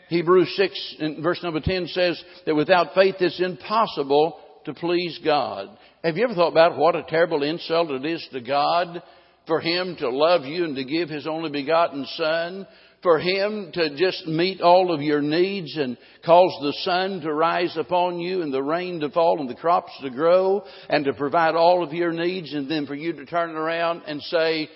Hebrews 0.08 0.54
6 0.56 0.96
verse 1.22 1.42
number 1.44 1.60
10 1.60 1.88
says 1.88 2.22
that 2.46 2.56
without 2.56 2.94
faith 2.94 3.16
it's 3.20 3.42
impossible 3.42 4.40
to 4.66 4.74
please 4.74 5.20
God. 5.24 5.78
Have 6.04 6.16
you 6.16 6.24
ever 6.24 6.36
thought 6.36 6.52
about 6.52 6.78
what 6.78 6.96
a 6.96 7.04
terrible 7.04 7.44
insult 7.44 7.90
it 7.92 8.06
is 8.06 8.26
to 8.32 8.40
God 8.40 9.02
for 9.48 9.60
Him 9.60 9.96
to 10.00 10.10
love 10.10 10.44
you 10.46 10.64
and 10.64 10.76
to 10.76 10.84
give 10.84 11.10
His 11.10 11.28
only 11.28 11.50
begotten 11.50 12.06
Son? 12.16 12.68
For 13.04 13.20
Him 13.20 13.72
to 13.74 13.96
just 13.96 14.26
meet 14.26 14.62
all 14.62 14.92
of 14.92 15.02
your 15.02 15.22
needs 15.22 15.78
and 15.78 15.98
cause 16.26 16.58
the 16.62 16.74
sun 16.84 17.22
to 17.22 17.34
rise 17.34 17.78
upon 17.78 18.20
you 18.20 18.42
and 18.42 18.54
the 18.54 18.64
rain 18.64 19.00
to 19.02 19.10
fall 19.10 19.40
and 19.40 19.50
the 19.50 19.56
crops 19.56 19.92
to 20.02 20.10
grow 20.10 20.64
and 20.90 21.06
to 21.06 21.14
provide 21.14 21.56
all 21.56 21.84
of 21.84 21.94
your 21.94 22.12
needs 22.12 22.54
and 22.54 22.70
then 22.70 22.88
for 22.88 22.96
you 22.96 23.14
to 23.14 23.26
turn 23.26 23.52
around 23.52 24.02
and 24.08 24.22
say, 24.24 24.70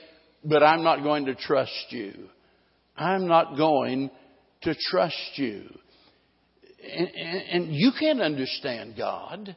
but 0.44 0.64
I'm 0.64 0.84
not 0.84 1.04
going 1.04 1.26
to 1.26 1.36
trust 1.36 1.88
you. 1.90 2.30
I'm 2.96 3.28
not 3.28 3.58
going 3.58 4.12
to 4.62 4.76
trust 4.90 5.32
you. 5.36 5.64
And, 6.84 7.08
and, 7.08 7.42
and 7.52 7.76
you 7.76 7.92
can't 8.00 8.22
understand 8.22 8.96
God. 8.98 9.56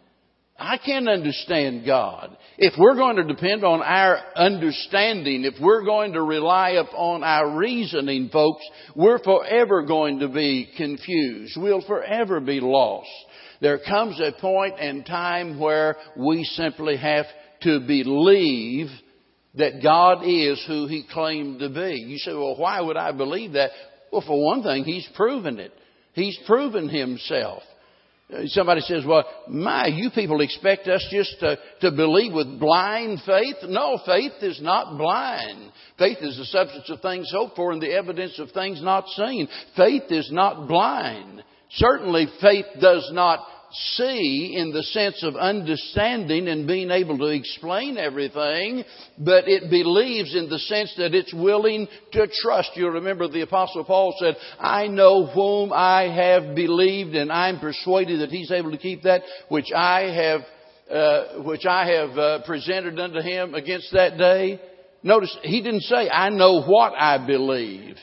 I 0.63 0.79
can't 0.79 1.09
understand 1.09 1.85
God. 1.85 2.37
If 2.57 2.75
we're 2.79 2.95
going 2.95 3.17
to 3.17 3.25
depend 3.25 3.65
on 3.65 3.83
our 3.83 4.21
understanding, 4.37 5.45
if 5.45 5.55
we're 5.61 5.85
going 5.85 6.13
to 6.13 6.23
rely 6.23 6.71
upon 6.71 7.25
our 7.25 7.57
reasoning, 7.57 8.29
folks, 8.33 8.65
we're 8.95 9.19
forever 9.19 9.83
going 9.83 10.21
to 10.21 10.29
be 10.29 10.71
confused. 10.77 11.57
We'll 11.57 11.85
forever 11.85 12.39
be 12.39 12.61
lost. 12.61 13.11
There 13.61 13.81
comes 13.81 14.21
a 14.21 14.41
point 14.41 14.79
in 14.79 15.03
time 15.03 15.59
where 15.59 15.97
we 16.17 16.45
simply 16.45 16.97
have 16.97 17.27
to 17.63 17.81
believe 17.81 18.87
that 19.57 19.83
God 19.83 20.23
is 20.25 20.63
who 20.69 20.87
He 20.87 21.05
claimed 21.13 21.59
to 21.59 21.71
be. 21.71 22.05
You 22.07 22.19
say, 22.19 22.33
well, 22.35 22.57
why 22.57 22.81
would 22.81 22.97
I 22.97 23.11
believe 23.11 23.53
that? 23.53 23.71
Well, 24.13 24.25
for 24.25 24.41
one 24.41 24.63
thing, 24.63 24.85
He's 24.85 25.09
proven 25.17 25.59
it. 25.59 25.73
He's 26.13 26.39
proven 26.47 26.89
Himself. 26.89 27.65
Uh, 28.33 28.43
somebody 28.47 28.81
says, 28.83 29.05
well, 29.07 29.25
my, 29.49 29.87
you 29.87 30.11
people 30.11 30.41
expect 30.41 30.89
us 30.89 31.07
just 31.11 31.39
to, 31.41 31.59
to 31.81 31.91
believe 31.91 32.33
with 32.33 32.59
blind 32.59 33.21
faith? 33.27 33.57
No, 33.65 33.99
faith 34.07 34.33
is 34.43 34.61
not 34.61 34.97
blind. 34.99 35.73
Faith 35.99 36.19
is 36.21 36.37
the 36.37 36.45
substance 36.47 36.89
of 36.91 37.01
things 37.01 37.31
hoped 37.33 37.57
for 37.57 37.73
and 37.73 37.81
the 37.81 37.93
evidence 37.93 38.39
of 38.39 38.51
things 38.53 38.83
not 38.83 39.07
seen. 39.09 39.49
Faith 39.77 40.05
is 40.11 40.31
not 40.33 40.67
blind. 40.69 41.45
Certainly 41.71 42.27
faith 42.41 42.67
does 42.81 43.09
not 43.13 43.41
see 43.73 44.55
in 44.57 44.73
the 44.73 44.83
sense 44.83 45.23
of 45.23 45.37
understanding 45.37 46.49
and 46.49 46.67
being 46.67 46.91
able 46.91 47.19
to 47.19 47.27
explain 47.27 47.97
everything, 47.97 48.85
but 49.19 49.49
it 49.49 49.71
believes 49.71 50.35
in 50.35 50.49
the 50.49 50.59
sense 50.59 50.95
that 50.97 51.15
it's 51.15 51.33
willing 51.33 51.89
to 52.13 52.29
trust. 52.43 52.71
You'll 52.75 52.91
remember 52.91 53.29
the 53.29 53.43
apostle 53.43 53.85
Paul 53.85 54.15
said, 54.19 54.37
I 54.59 54.87
know 54.87 55.27
whom 55.27 55.73
I 55.73 56.03
have 56.03 56.55
believed 56.55 57.15
and 57.15 57.33
I'm 57.33 57.59
persuaded 57.61 58.21
that 58.21 58.31
he's 58.31 58.51
able 58.51 58.71
to 58.73 58.79
keep 58.79 59.03
that 59.03 59.23
which 59.49 59.73
I 59.75 60.01
have, 60.03 60.41
uh, 60.91 61.43
which 61.43 61.67
I 61.67 61.87
have 61.93 62.19
uh, 62.19 62.39
presented 62.47 62.99
unto 62.99 63.21
him 63.21 63.55
against 63.55 63.93
that 63.93 64.19
day. 64.19 64.61
Notice, 65.03 65.37
he 65.43 65.63
didn't 65.63 65.83
say, 65.83 66.09
I 66.09 66.31
know 66.31 66.63
what 66.63 66.93
I 66.97 67.27
believe. 67.27 67.97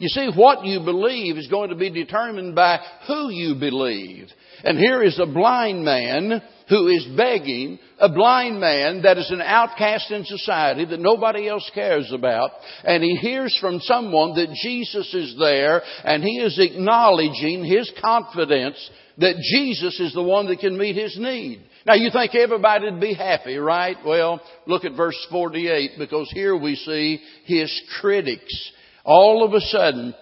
You 0.00 0.08
see, 0.08 0.30
what 0.34 0.64
you 0.64 0.80
believe 0.80 1.36
is 1.36 1.46
going 1.48 1.68
to 1.68 1.76
be 1.76 1.90
determined 1.90 2.54
by 2.54 2.78
who 3.06 3.28
you 3.28 3.54
believe. 3.56 4.28
And 4.64 4.78
here 4.78 5.02
is 5.02 5.18
a 5.18 5.26
blind 5.26 5.84
man 5.84 6.42
who 6.68 6.86
is 6.86 7.06
begging, 7.16 7.78
a 7.98 8.08
blind 8.08 8.60
man 8.60 9.02
that 9.02 9.18
is 9.18 9.30
an 9.30 9.40
outcast 9.40 10.10
in 10.10 10.24
society 10.24 10.84
that 10.84 11.00
nobody 11.00 11.48
else 11.48 11.68
cares 11.74 12.10
about, 12.12 12.52
and 12.84 13.02
he 13.02 13.16
hears 13.16 13.56
from 13.60 13.80
someone 13.80 14.34
that 14.36 14.54
Jesus 14.62 15.12
is 15.12 15.36
there, 15.38 15.82
and 16.04 16.22
he 16.22 16.38
is 16.38 16.58
acknowledging 16.58 17.64
his 17.64 17.90
confidence 18.00 18.78
that 19.18 19.34
Jesus 19.52 19.98
is 19.98 20.14
the 20.14 20.22
one 20.22 20.46
that 20.46 20.60
can 20.60 20.78
meet 20.78 20.96
his 20.96 21.18
need. 21.18 21.62
Now 21.86 21.94
you 21.94 22.10
think 22.10 22.34
everybody 22.34 22.90
would 22.90 23.00
be 23.00 23.14
happy, 23.14 23.56
right? 23.56 23.96
Well, 24.04 24.40
look 24.66 24.84
at 24.84 24.96
verse 24.96 25.16
48 25.30 25.92
because 25.98 26.30
here 26.30 26.56
we 26.56 26.76
see 26.76 27.20
his 27.46 27.82
critics. 28.00 28.72
All 29.04 29.44
of 29.44 29.54
a 29.54 29.60
sudden, 29.60 30.14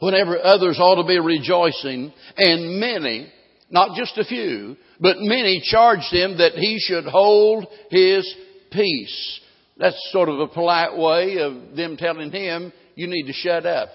whenever 0.00 0.38
others 0.38 0.78
ought 0.78 1.00
to 1.00 1.08
be 1.08 1.18
rejoicing, 1.18 2.12
and 2.36 2.80
many, 2.80 3.32
not 3.70 3.96
just 3.96 4.16
a 4.18 4.24
few, 4.24 4.76
but 5.00 5.16
many 5.18 5.60
charged 5.64 6.12
him 6.12 6.38
that 6.38 6.52
he 6.52 6.78
should 6.78 7.04
hold 7.04 7.66
his 7.90 8.32
peace. 8.70 9.40
That's 9.76 9.96
sort 10.12 10.28
of 10.28 10.38
a 10.38 10.48
polite 10.48 10.96
way 10.96 11.38
of 11.38 11.76
them 11.76 11.96
telling 11.96 12.30
him, 12.30 12.72
you 12.94 13.08
need 13.08 13.26
to 13.26 13.32
shut 13.32 13.66
up. 13.66 13.88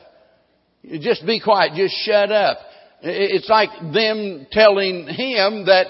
Just 0.99 1.25
be 1.25 1.39
quiet, 1.39 1.73
just 1.75 1.95
shut 2.05 2.31
up. 2.31 2.57
It's 3.01 3.49
like 3.49 3.69
them 3.93 4.47
telling 4.51 5.07
him 5.07 5.65
that 5.65 5.87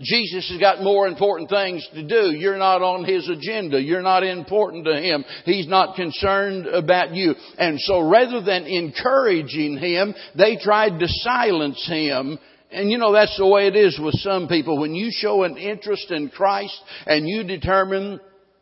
Jesus 0.00 0.48
has 0.50 0.58
got 0.58 0.82
more 0.82 1.06
important 1.06 1.50
things 1.50 1.86
to 1.94 2.06
do. 2.06 2.32
You're 2.36 2.58
not 2.58 2.82
on 2.82 3.04
his 3.04 3.28
agenda. 3.28 3.80
You're 3.80 4.02
not 4.02 4.24
important 4.24 4.84
to 4.86 5.00
him. 5.00 5.24
He's 5.44 5.68
not 5.68 5.96
concerned 5.96 6.66
about 6.66 7.14
you. 7.14 7.34
And 7.58 7.78
so 7.80 8.08
rather 8.08 8.40
than 8.40 8.64
encouraging 8.64 9.78
him, 9.78 10.14
they 10.36 10.56
tried 10.56 10.98
to 10.98 11.06
silence 11.08 11.86
him 11.88 12.38
and 12.72 12.90
you 12.90 12.98
know, 12.98 13.12
that's 13.12 13.36
the 13.36 13.46
way 13.46 13.66
it 13.66 13.76
is 13.76 13.98
with 14.02 14.14
some 14.18 14.48
people. 14.48 14.78
When 14.78 14.94
you 14.94 15.10
show 15.12 15.44
an 15.44 15.56
interest 15.56 16.10
in 16.10 16.28
Christ 16.30 16.78
and 17.06 17.28
you 17.28 17.44
determine 17.44 18.20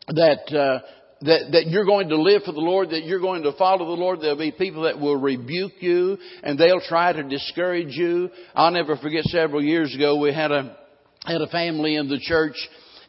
that, 0.08 0.52
uh, 0.52 0.80
that, 1.22 1.52
that 1.52 1.66
you're 1.68 1.84
going 1.84 2.08
to 2.08 2.20
live 2.20 2.42
for 2.42 2.52
the 2.52 2.60
Lord, 2.60 2.90
that 2.90 3.04
you're 3.04 3.20
going 3.20 3.44
to 3.44 3.52
follow 3.52 3.86
the 3.86 4.00
Lord, 4.00 4.20
there'll 4.20 4.36
be 4.36 4.52
people 4.52 4.82
that 4.82 4.98
will 4.98 5.16
rebuke 5.16 5.74
you 5.80 6.18
and 6.42 6.58
they'll 6.58 6.80
try 6.80 7.12
to 7.12 7.22
discourage 7.22 7.94
you. 7.94 8.30
I'll 8.54 8.72
never 8.72 8.96
forget 8.96 9.24
several 9.24 9.62
years 9.62 9.94
ago 9.94 10.18
we 10.18 10.32
had 10.32 10.50
a, 10.50 10.76
had 11.24 11.40
a 11.40 11.48
family 11.48 11.96
in 11.96 12.08
the 12.08 12.18
church 12.20 12.56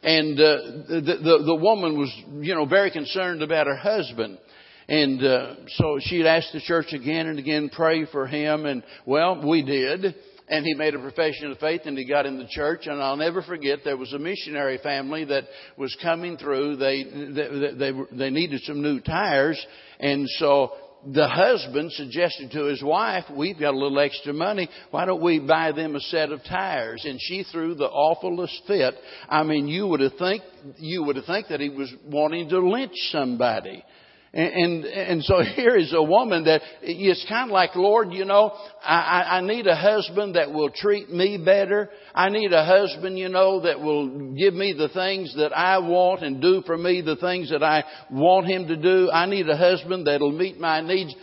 and, 0.02 0.38
uh, 0.38 0.56
the, 0.88 1.18
the, 1.22 1.42
the 1.46 1.54
woman 1.54 1.98
was, 1.98 2.12
you 2.40 2.54
know, 2.54 2.66
very 2.66 2.90
concerned 2.90 3.42
about 3.42 3.66
her 3.66 3.76
husband. 3.76 4.38
And 4.88 5.24
uh, 5.24 5.54
so 5.68 5.98
she'd 6.00 6.26
asked 6.26 6.52
the 6.52 6.60
church 6.60 6.92
again 6.92 7.28
and 7.28 7.38
again, 7.38 7.70
pray 7.72 8.04
for 8.06 8.26
him. 8.26 8.66
And 8.66 8.82
well, 9.06 9.48
we 9.48 9.62
did 9.62 10.16
and 10.52 10.66
he 10.66 10.74
made 10.74 10.94
a 10.94 10.98
profession 10.98 11.50
of 11.50 11.58
faith 11.58 11.80
and 11.86 11.96
he 11.96 12.04
got 12.04 12.26
in 12.26 12.38
the 12.38 12.46
church 12.46 12.86
and 12.86 13.02
I'll 13.02 13.16
never 13.16 13.42
forget 13.42 13.78
there 13.84 13.96
was 13.96 14.12
a 14.12 14.18
missionary 14.18 14.78
family 14.82 15.24
that 15.24 15.44
was 15.78 15.96
coming 16.02 16.36
through 16.36 16.76
they 16.76 17.04
they 17.04 17.74
they, 17.74 17.92
they 18.12 18.30
needed 18.30 18.60
some 18.64 18.82
new 18.82 19.00
tires 19.00 19.58
and 19.98 20.28
so 20.38 20.72
the 21.10 21.26
husband 21.26 21.90
suggested 21.92 22.52
to 22.52 22.66
his 22.66 22.80
wife, 22.80 23.24
we've 23.36 23.58
got 23.58 23.74
a 23.74 23.76
little 23.76 23.98
extra 23.98 24.32
money, 24.32 24.68
why 24.92 25.04
don't 25.04 25.20
we 25.20 25.40
buy 25.40 25.72
them 25.72 25.96
a 25.96 26.00
set 26.00 26.30
of 26.30 26.44
tires? 26.44 27.04
And 27.04 27.18
she 27.20 27.44
threw 27.50 27.74
the 27.74 27.88
awfulest 27.88 28.62
fit. 28.68 28.94
I 29.28 29.42
mean, 29.42 29.66
you 29.66 29.88
would 29.88 29.98
have 29.98 30.12
think, 30.16 30.44
you 30.78 31.02
would 31.02 31.16
have 31.16 31.24
think 31.24 31.48
that 31.48 31.58
he 31.58 31.70
was 31.70 31.92
wanting 32.06 32.48
to 32.50 32.60
lynch 32.60 32.94
somebody. 33.10 33.82
And, 34.34 34.52
and, 34.52 34.84
and 34.84 35.24
so 35.24 35.42
here 35.54 35.76
is 35.76 35.92
a 35.92 36.02
woman 36.02 36.44
that 36.44 36.62
it's 36.80 37.24
kind 37.28 37.50
of 37.50 37.52
like, 37.52 37.74
Lord, 37.76 38.12
you 38.12 38.24
know, 38.24 38.52
I, 38.82 39.38
I 39.38 39.40
need 39.42 39.66
a 39.66 39.76
husband 39.76 40.36
that 40.36 40.52
will 40.52 40.70
treat 40.70 41.10
me 41.10 41.40
better. 41.42 41.90
I 42.14 42.30
need 42.30 42.52
a 42.52 42.64
husband, 42.64 43.18
you 43.18 43.28
know, 43.28 43.60
that 43.60 43.80
will 43.80 44.34
give 44.34 44.54
me 44.54 44.74
the 44.76 44.88
things 44.88 45.34
that 45.36 45.56
I 45.56 45.78
want 45.78 46.22
and 46.22 46.40
do 46.40 46.62
for 46.66 46.76
me 46.76 47.02
the 47.02 47.16
things 47.16 47.50
that 47.50 47.62
I 47.62 47.84
want 48.10 48.46
him 48.46 48.68
to 48.68 48.76
do. 48.76 49.10
I 49.10 49.26
need 49.26 49.48
a 49.48 49.56
husband 49.56 50.06
that'll 50.06 50.32
meet 50.32 50.58
my 50.58 50.80
needs. 50.80 51.14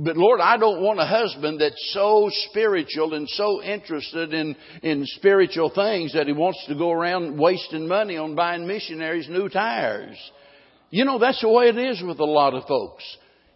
But 0.00 0.16
Lord, 0.16 0.40
I 0.40 0.56
don't 0.56 0.80
want 0.80 1.00
a 1.00 1.06
husband 1.06 1.60
that's 1.60 1.90
so 1.92 2.30
spiritual 2.50 3.14
and 3.14 3.28
so 3.30 3.60
interested 3.62 4.32
in, 4.32 4.54
in 4.82 5.04
spiritual 5.06 5.70
things 5.74 6.12
that 6.12 6.28
he 6.28 6.32
wants 6.32 6.64
to 6.68 6.76
go 6.76 6.92
around 6.92 7.36
wasting 7.36 7.88
money 7.88 8.16
on 8.16 8.36
buying 8.36 8.64
missionaries 8.64 9.28
new 9.28 9.48
tires. 9.48 10.16
You 10.90 11.04
know, 11.04 11.18
that's 11.18 11.40
the 11.40 11.48
way 11.48 11.66
it 11.68 11.76
is 11.76 12.02
with 12.02 12.18
a 12.18 12.24
lot 12.24 12.54
of 12.54 12.64
folks. 12.66 13.04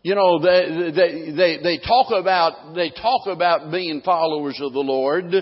You 0.02 0.16
know, 0.16 0.40
they, 0.40 0.90
they, 0.94 1.30
they, 1.30 1.62
they 1.62 1.78
talk 1.78 2.10
about, 2.10 2.74
they 2.74 2.90
talk 2.90 3.26
about 3.28 3.70
being 3.70 4.00
followers 4.04 4.58
of 4.60 4.72
the 4.72 4.80
Lord, 4.80 5.32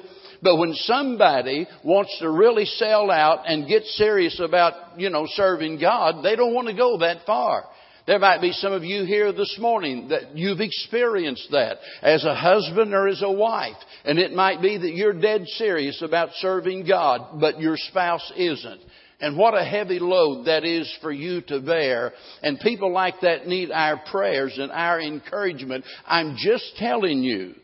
but 0.43 0.57
when 0.57 0.75
somebody 0.75 1.67
wants 1.83 2.17
to 2.21 2.31
really 2.31 2.67
sell 2.67 3.11
out 3.11 3.45
and 3.47 3.67
get 3.67 3.85
serious 3.85 4.39
about, 4.39 4.99
you 4.99 5.09
know, 5.09 5.27
serving 5.29 5.81
God, 5.81 6.23
they 6.23 6.37
don't 6.37 6.53
want 6.53 6.69
to 6.69 6.75
go 6.75 6.99
that 6.99 7.25
far. 7.27 7.65
There 8.07 8.19
might 8.19 8.41
be 8.41 8.53
some 8.53 8.73
of 8.73 8.83
you 8.85 9.05
here 9.05 9.33
this 9.33 9.57
morning 9.59 10.09
that 10.09 10.37
you've 10.37 10.61
experienced 10.61 11.49
that 11.53 11.79
as 12.03 12.25
a 12.25 12.35
husband 12.35 12.93
or 12.93 13.09
as 13.09 13.23
a 13.23 13.31
wife. 13.31 13.77
And 14.05 14.19
it 14.19 14.33
might 14.33 14.61
be 14.61 14.77
that 14.79 14.95
you're 14.95 15.19
dead 15.19 15.47
serious 15.47 16.03
about 16.03 16.31
serving 16.37 16.87
God, 16.87 17.41
but 17.41 17.61
your 17.61 17.77
spouse 17.77 18.33
isn't. 18.37 18.81
And 19.21 19.37
what 19.37 19.55
a 19.55 19.65
heavy 19.65 19.99
load 19.99 20.47
that 20.47 20.65
is 20.65 20.91
for 21.03 21.13
you 21.13 21.43
to 21.43 21.61
bear. 21.61 22.13
And 22.43 22.59
people 22.61 22.93
like 22.93 23.21
that 23.23 23.47
need 23.47 23.71
our 23.71 24.01
prayers 24.11 24.57
and 24.59 24.73
our 24.73 25.01
encouragement. 25.01 25.85
I'm 26.07 26.37
just 26.39 26.77
telling 26.77 27.23
you 27.23 27.55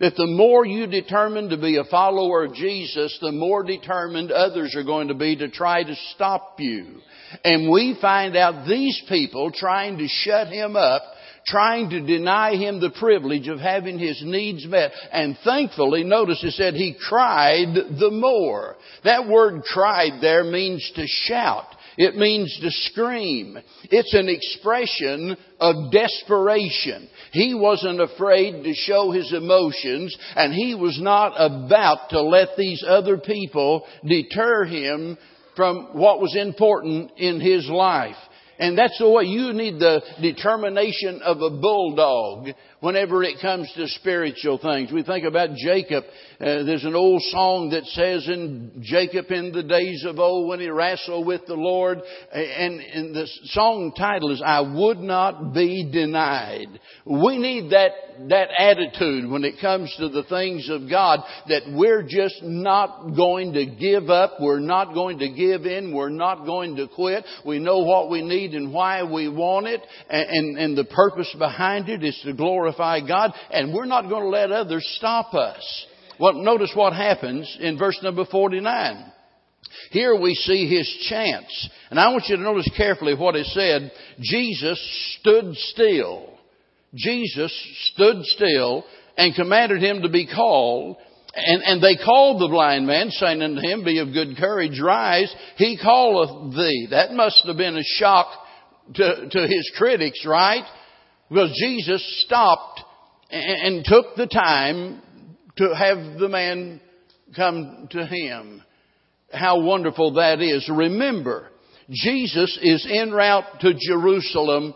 that 0.00 0.16
the 0.16 0.26
more 0.26 0.64
you 0.64 0.86
determine 0.86 1.50
to 1.50 1.58
be 1.58 1.76
a 1.76 1.84
follower 1.84 2.44
of 2.44 2.54
Jesus, 2.54 3.16
the 3.20 3.32
more 3.32 3.62
determined 3.62 4.32
others 4.32 4.74
are 4.74 4.84
going 4.84 5.08
to 5.08 5.14
be 5.14 5.36
to 5.36 5.50
try 5.50 5.82
to 5.82 5.94
stop 6.14 6.56
you. 6.58 7.00
And 7.44 7.70
we 7.70 7.98
find 8.00 8.34
out 8.34 8.66
these 8.66 9.00
people 9.08 9.52
trying 9.52 9.98
to 9.98 10.08
shut 10.08 10.48
him 10.48 10.74
up 10.74 11.02
trying 11.46 11.90
to 11.90 12.00
deny 12.00 12.54
him 12.54 12.80
the 12.80 12.94
privilege 12.98 13.48
of 13.48 13.58
having 13.58 13.98
his 13.98 14.22
needs 14.24 14.66
met. 14.66 14.92
And 15.12 15.36
thankfully, 15.44 16.04
notice 16.04 16.42
it 16.44 16.52
said 16.52 16.74
he 16.74 16.96
cried 17.08 17.74
the 17.74 18.10
more. 18.10 18.76
That 19.04 19.28
word 19.28 19.62
cried 19.62 20.20
there 20.20 20.44
means 20.44 20.90
to 20.96 21.06
shout. 21.06 21.66
It 21.96 22.16
means 22.16 22.56
to 22.62 22.70
scream. 22.70 23.58
It's 23.84 24.14
an 24.14 24.28
expression 24.28 25.36
of 25.58 25.92
desperation. 25.92 27.08
He 27.32 27.54
wasn't 27.54 28.00
afraid 28.00 28.64
to 28.64 28.72
show 28.72 29.10
his 29.10 29.32
emotions 29.32 30.16
and 30.34 30.54
he 30.54 30.74
was 30.74 30.98
not 31.00 31.34
about 31.36 32.10
to 32.10 32.22
let 32.22 32.56
these 32.56 32.82
other 32.86 33.18
people 33.18 33.86
deter 34.02 34.64
him 34.64 35.18
from 35.56 35.98
what 35.98 36.20
was 36.20 36.36
important 36.36 37.10
in 37.18 37.40
his 37.40 37.68
life. 37.68 38.16
And 38.60 38.76
that's 38.76 38.98
the 38.98 39.08
way 39.08 39.24
you 39.24 39.54
need 39.54 39.78
the 39.78 40.02
determination 40.20 41.22
of 41.22 41.40
a 41.40 41.48
bulldog 41.48 42.50
whenever 42.80 43.22
it 43.22 43.40
comes 43.40 43.70
to 43.76 43.86
spiritual 43.88 44.58
things. 44.58 44.92
We 44.92 45.02
think 45.02 45.24
about 45.24 45.50
Jacob. 45.54 46.04
Uh, 46.40 46.64
there's 46.64 46.84
an 46.84 46.94
old 46.94 47.22
song 47.30 47.70
that 47.70 47.84
says 47.86 48.26
in 48.26 48.80
Jacob 48.82 49.30
in 49.30 49.52
the 49.52 49.62
days 49.62 50.04
of 50.06 50.18
old 50.18 50.48
when 50.48 50.60
he 50.60 50.68
wrestled 50.68 51.26
with 51.26 51.42
the 51.46 51.54
Lord, 51.54 52.00
and, 52.32 52.80
and 52.80 53.14
the 53.14 53.26
song 53.44 53.92
title 53.96 54.32
is 54.32 54.42
I 54.44 54.60
Would 54.60 54.98
Not 54.98 55.52
Be 55.52 55.88
Denied. 55.92 56.80
We 57.04 57.38
need 57.38 57.72
that, 57.72 57.90
that 58.28 58.48
attitude 58.58 59.30
when 59.30 59.44
it 59.44 59.60
comes 59.60 59.94
to 59.98 60.08
the 60.08 60.24
things 60.24 60.68
of 60.70 60.88
God 60.88 61.20
that 61.48 61.62
we're 61.68 62.02
just 62.02 62.42
not 62.42 63.14
going 63.14 63.52
to 63.54 63.66
give 63.66 64.08
up. 64.08 64.34
We're 64.40 64.60
not 64.60 64.94
going 64.94 65.18
to 65.18 65.28
give 65.28 65.66
in. 65.66 65.94
We're 65.94 66.08
not 66.08 66.46
going 66.46 66.76
to 66.76 66.88
quit. 66.88 67.24
We 67.44 67.58
know 67.58 67.78
what 67.80 68.10
we 68.10 68.22
need 68.22 68.54
and 68.54 68.72
why 68.72 69.02
we 69.02 69.28
want 69.28 69.66
it 69.66 69.80
and, 70.08 70.28
and, 70.28 70.58
and 70.58 70.78
the 70.78 70.84
purpose 70.84 71.34
behind 71.38 71.88
it 71.88 72.02
is 72.02 72.18
to 72.24 72.32
glorify 72.32 72.69
glorify 72.70 73.06
God, 73.06 73.32
and 73.50 73.72
we're 73.74 73.86
not 73.86 74.08
going 74.08 74.22
to 74.22 74.28
let 74.28 74.52
others 74.52 74.86
stop 74.96 75.34
us. 75.34 75.86
Well, 76.18 76.34
notice 76.34 76.72
what 76.74 76.92
happens 76.92 77.56
in 77.60 77.78
verse 77.78 77.98
number 78.02 78.24
49. 78.30 79.12
Here 79.90 80.18
we 80.20 80.34
see 80.34 80.68
his 80.68 81.06
chance. 81.08 81.70
And 81.90 81.98
I 81.98 82.08
want 82.10 82.24
you 82.28 82.36
to 82.36 82.42
notice 82.42 82.70
carefully 82.76 83.14
what 83.14 83.36
said. 83.36 83.92
Jesus 84.20 85.16
stood 85.20 85.54
still. 85.54 86.38
Jesus 86.94 87.52
stood 87.92 88.24
still 88.24 88.84
and 89.16 89.34
commanded 89.34 89.82
him 89.82 90.02
to 90.02 90.08
be 90.08 90.26
called. 90.26 90.96
And, 91.34 91.62
and 91.62 91.82
they 91.82 91.96
called 91.96 92.40
the 92.40 92.48
blind 92.48 92.86
man, 92.86 93.10
saying 93.10 93.40
unto 93.40 93.60
him, 93.60 93.84
Be 93.84 93.98
of 93.98 94.12
good 94.12 94.36
courage, 94.36 94.80
rise, 94.82 95.32
he 95.56 95.78
calleth 95.80 96.56
thee. 96.56 96.88
That 96.90 97.12
must 97.12 97.44
have 97.46 97.56
been 97.56 97.76
a 97.76 97.84
shock 97.84 98.26
to, 98.94 99.28
to 99.30 99.40
his 99.46 99.72
critics, 99.78 100.26
right? 100.26 100.64
Because 101.30 101.56
Jesus 101.62 102.24
stopped 102.26 102.82
and 103.30 103.84
took 103.84 104.16
the 104.16 104.26
time 104.26 105.00
to 105.58 105.74
have 105.74 106.18
the 106.18 106.28
man 106.28 106.80
come 107.36 107.88
to 107.92 108.04
him. 108.04 108.62
How 109.32 109.60
wonderful 109.60 110.14
that 110.14 110.40
is. 110.40 110.68
Remember, 110.68 111.48
Jesus 111.88 112.58
is 112.60 112.84
en 112.90 113.12
route 113.12 113.60
to 113.60 113.74
Jerusalem 113.78 114.74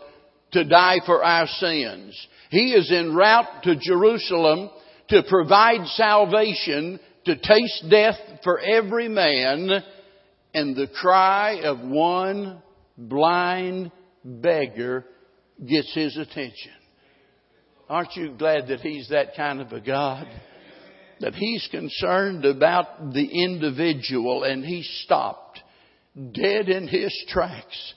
to 0.53 0.63
die 0.63 0.99
for 1.05 1.21
our 1.21 1.47
sins. 1.47 2.27
He 2.49 2.71
is 2.71 2.89
en 2.89 3.13
route 3.13 3.63
to 3.63 3.75
Jerusalem 3.75 4.69
to 5.09 5.23
provide 5.27 5.85
salvation, 5.87 7.01
to 7.25 7.35
taste 7.35 7.85
death 7.89 8.15
for 8.45 8.59
every 8.59 9.09
man, 9.09 9.69
and 10.53 10.73
the 10.73 10.87
cry 10.87 11.61
of 11.63 11.81
one 11.81 12.61
blind 12.97 13.91
beggar 14.23 15.05
gets 15.67 15.93
his 15.93 16.17
attention. 16.17 16.71
Aren't 17.89 18.15
you 18.15 18.35
glad 18.37 18.67
that 18.67 18.81
he's 18.81 19.09
that 19.09 19.35
kind 19.35 19.61
of 19.61 19.71
a 19.71 19.79
God? 19.79 20.27
That 21.21 21.35
he's 21.35 21.67
concerned 21.71 22.43
about 22.45 23.13
the 23.13 23.25
individual 23.25 24.43
and 24.43 24.65
he 24.65 24.83
stopped 25.03 25.59
dead 26.15 26.69
in 26.69 26.87
his 26.87 27.13
tracks 27.29 27.93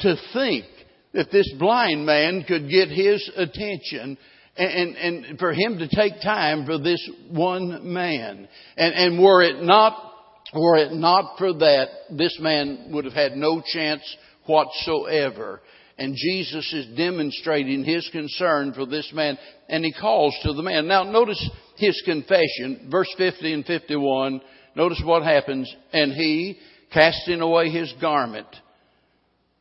to 0.00 0.16
think 0.32 0.66
that 1.12 1.30
this 1.30 1.50
blind 1.58 2.06
man 2.06 2.44
could 2.46 2.68
get 2.68 2.88
his 2.88 3.30
attention 3.36 4.18
and, 4.56 4.96
and, 4.96 5.24
and 5.24 5.38
for 5.38 5.52
him 5.52 5.78
to 5.78 5.88
take 5.88 6.20
time 6.22 6.66
for 6.66 6.78
this 6.78 7.10
one 7.30 7.92
man. 7.92 8.48
And, 8.76 8.94
and 8.94 9.22
were 9.22 9.42
it 9.42 9.62
not 9.62 10.10
were 10.54 10.76
it 10.76 10.92
not 10.92 11.38
for 11.38 11.52
that, 11.54 11.86
this 12.10 12.36
man 12.38 12.90
would 12.92 13.06
have 13.06 13.14
had 13.14 13.32
no 13.36 13.62
chance 13.64 14.02
whatsoever. 14.44 15.62
And 15.98 16.16
Jesus 16.16 16.72
is 16.72 16.96
demonstrating 16.96 17.84
his 17.84 18.08
concern 18.12 18.72
for 18.72 18.86
this 18.86 19.10
man, 19.14 19.38
and 19.68 19.84
he 19.84 19.92
calls 19.92 20.34
to 20.42 20.52
the 20.52 20.62
man. 20.62 20.88
Now, 20.88 21.02
notice 21.04 21.50
his 21.76 22.00
confession, 22.04 22.88
verse 22.90 23.12
50 23.18 23.52
and 23.52 23.64
51. 23.64 24.40
Notice 24.74 25.02
what 25.04 25.22
happens. 25.22 25.72
And 25.92 26.12
he, 26.12 26.58
casting 26.92 27.40
away 27.40 27.68
his 27.68 27.92
garment, 28.00 28.46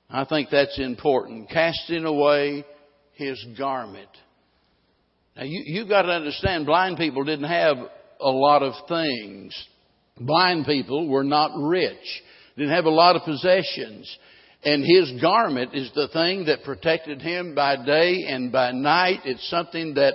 I 0.09 0.25
think 0.25 0.49
that's 0.49 0.79
important. 0.79 1.49
Casting 1.49 2.05
away 2.05 2.65
his 3.13 3.43
garment. 3.57 4.09
Now, 5.35 5.43
you, 5.43 5.63
you 5.65 5.87
got 5.87 6.03
to 6.03 6.11
understand, 6.11 6.65
blind 6.65 6.97
people 6.97 7.23
didn't 7.23 7.49
have 7.49 7.77
a 8.19 8.29
lot 8.29 8.63
of 8.63 8.73
things. 8.87 9.55
Blind 10.19 10.65
people 10.65 11.07
were 11.07 11.23
not 11.23 11.51
rich, 11.57 11.95
didn't 12.57 12.73
have 12.73 12.85
a 12.85 12.89
lot 12.89 13.15
of 13.15 13.23
possessions. 13.23 14.17
And 14.63 14.83
his 14.83 15.19
garment 15.19 15.73
is 15.73 15.91
the 15.95 16.07
thing 16.09 16.45
that 16.45 16.63
protected 16.63 17.21
him 17.21 17.55
by 17.55 17.83
day 17.83 18.25
and 18.27 18.51
by 18.51 18.71
night. 18.71 19.21
It's 19.25 19.49
something 19.49 19.95
that 19.95 20.13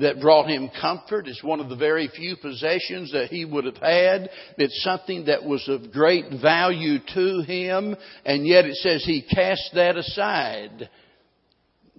that 0.00 0.20
brought 0.20 0.48
him 0.48 0.70
comfort. 0.80 1.28
It's 1.28 1.42
one 1.42 1.60
of 1.60 1.68
the 1.68 1.76
very 1.76 2.08
few 2.08 2.36
possessions 2.36 3.12
that 3.12 3.28
he 3.28 3.44
would 3.44 3.64
have 3.64 3.76
had. 3.76 4.30
It's 4.56 4.82
something 4.82 5.26
that 5.26 5.44
was 5.44 5.66
of 5.68 5.92
great 5.92 6.26
value 6.42 6.98
to 7.14 7.42
him, 7.42 7.96
and 8.24 8.46
yet 8.46 8.66
it 8.66 8.76
says 8.76 9.04
he 9.04 9.22
cast 9.22 9.70
that 9.74 9.96
aside, 9.96 10.90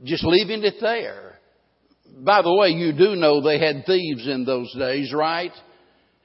just 0.04 0.23
leaving 0.23 0.63
it 0.63 0.75
there. 0.80 1.39
By 2.19 2.41
the 2.41 2.54
way, 2.54 2.69
you 2.69 2.91
do 2.91 3.15
know 3.15 3.41
they 3.41 3.60
had 3.60 3.86
thieves 3.86 4.28
in 4.28 4.45
those 4.45 4.73
days, 4.78 5.13
right? 5.13 5.52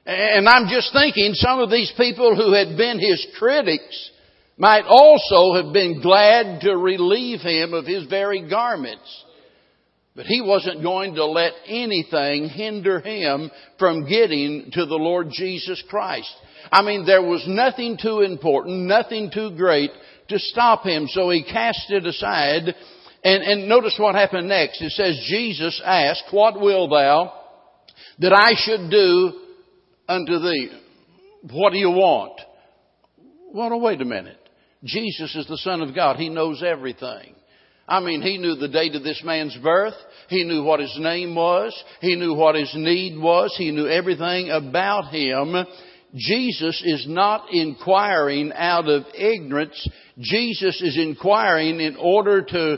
And 0.07 0.49
I'm 0.49 0.69
just 0.69 0.93
thinking 0.93 1.33
some 1.35 1.61
of 1.61 1.71
these 1.71 1.93
people 1.97 2.37
who 2.37 2.53
had 2.53 2.77
been 2.77 2.99
his 2.99 3.27
critics 3.39 4.11
might 4.57 4.85
also 4.87 5.63
have 5.63 5.73
been 5.73 6.01
glad 6.01 6.61
to 6.61 6.77
relieve 6.77 7.41
him 7.41 7.75
of 7.75 7.87
his 7.87 8.07
very 8.07 8.49
garments. 8.49 9.25
But 10.17 10.27
he 10.27 10.41
wasn't 10.41 10.83
going 10.83 11.17
to 11.17 11.27
let 11.27 11.53
anything 11.67 12.49
hinder 12.49 13.01
him 13.01 13.51
from 13.79 14.09
getting 14.09 14.71
to 14.73 14.87
the 14.87 14.95
Lord 14.95 15.29
Jesus 15.33 15.83
Christ. 15.89 16.33
I 16.71 16.83
mean, 16.83 17.05
there 17.05 17.23
was 17.23 17.45
nothing 17.49 17.99
too 18.01 18.21
important, 18.21 18.87
nothing 18.87 19.31
too 19.35 19.57
great 19.57 19.91
to 20.29 20.39
stop 20.39 20.85
him, 20.85 21.09
so 21.09 21.31
he 21.31 21.43
cast 21.43 21.91
it 21.91 22.07
aside. 22.07 22.75
And, 23.25 23.43
and 23.43 23.69
notice 23.69 23.97
what 23.99 24.15
happened 24.15 24.49
next. 24.49 24.81
It 24.81 24.93
says, 24.93 25.21
Jesus 25.29 25.83
asked, 25.85 26.25
What 26.31 26.61
will 26.61 26.89
thou 26.89 27.33
that 28.21 28.33
I 28.33 28.53
should 28.55 28.91
do 28.91 29.33
unto 30.09 30.39
thee? 30.39 30.71
What 31.51 31.73
do 31.73 31.79
you 31.79 31.91
want? 31.91 32.41
Well, 33.53 33.81
wait 33.81 34.01
a 34.01 34.05
minute. 34.05 34.39
Jesus 34.85 35.35
is 35.35 35.47
the 35.47 35.59
Son 35.59 35.81
of 35.81 35.95
God. 35.95 36.17
He 36.17 36.29
knows 36.29 36.63
everything. 36.63 37.35
I 37.87 38.01
mean, 38.01 38.23
he 38.23 38.39
knew 38.39 38.55
the 38.55 38.69
date 38.69 38.95
of 38.95 39.03
this 39.03 39.23
man's 39.25 39.57
birth. 39.63 39.95
He 40.29 40.45
knew 40.45 40.63
what 40.63 40.81
his 40.81 40.97
name 40.99 41.35
was. 41.35 41.75
He 42.01 42.17
knew 42.17 42.35
what 42.35 42.55
his 42.55 42.73
need 42.75 43.19
was. 43.19 43.55
He 43.59 43.71
knew 43.71 43.87
everything 43.87 44.51
about 44.51 45.09
him. 45.09 45.67
Jesus 46.15 46.83
is 46.85 47.07
not 47.09 47.53
inquiring 47.53 48.53
out 48.55 48.89
of 48.89 49.03
ignorance. 49.15 49.89
Jesus 50.19 50.81
is 50.81 50.97
inquiring 50.97 51.81
in 51.81 51.97
order 51.97 52.43
to 52.43 52.77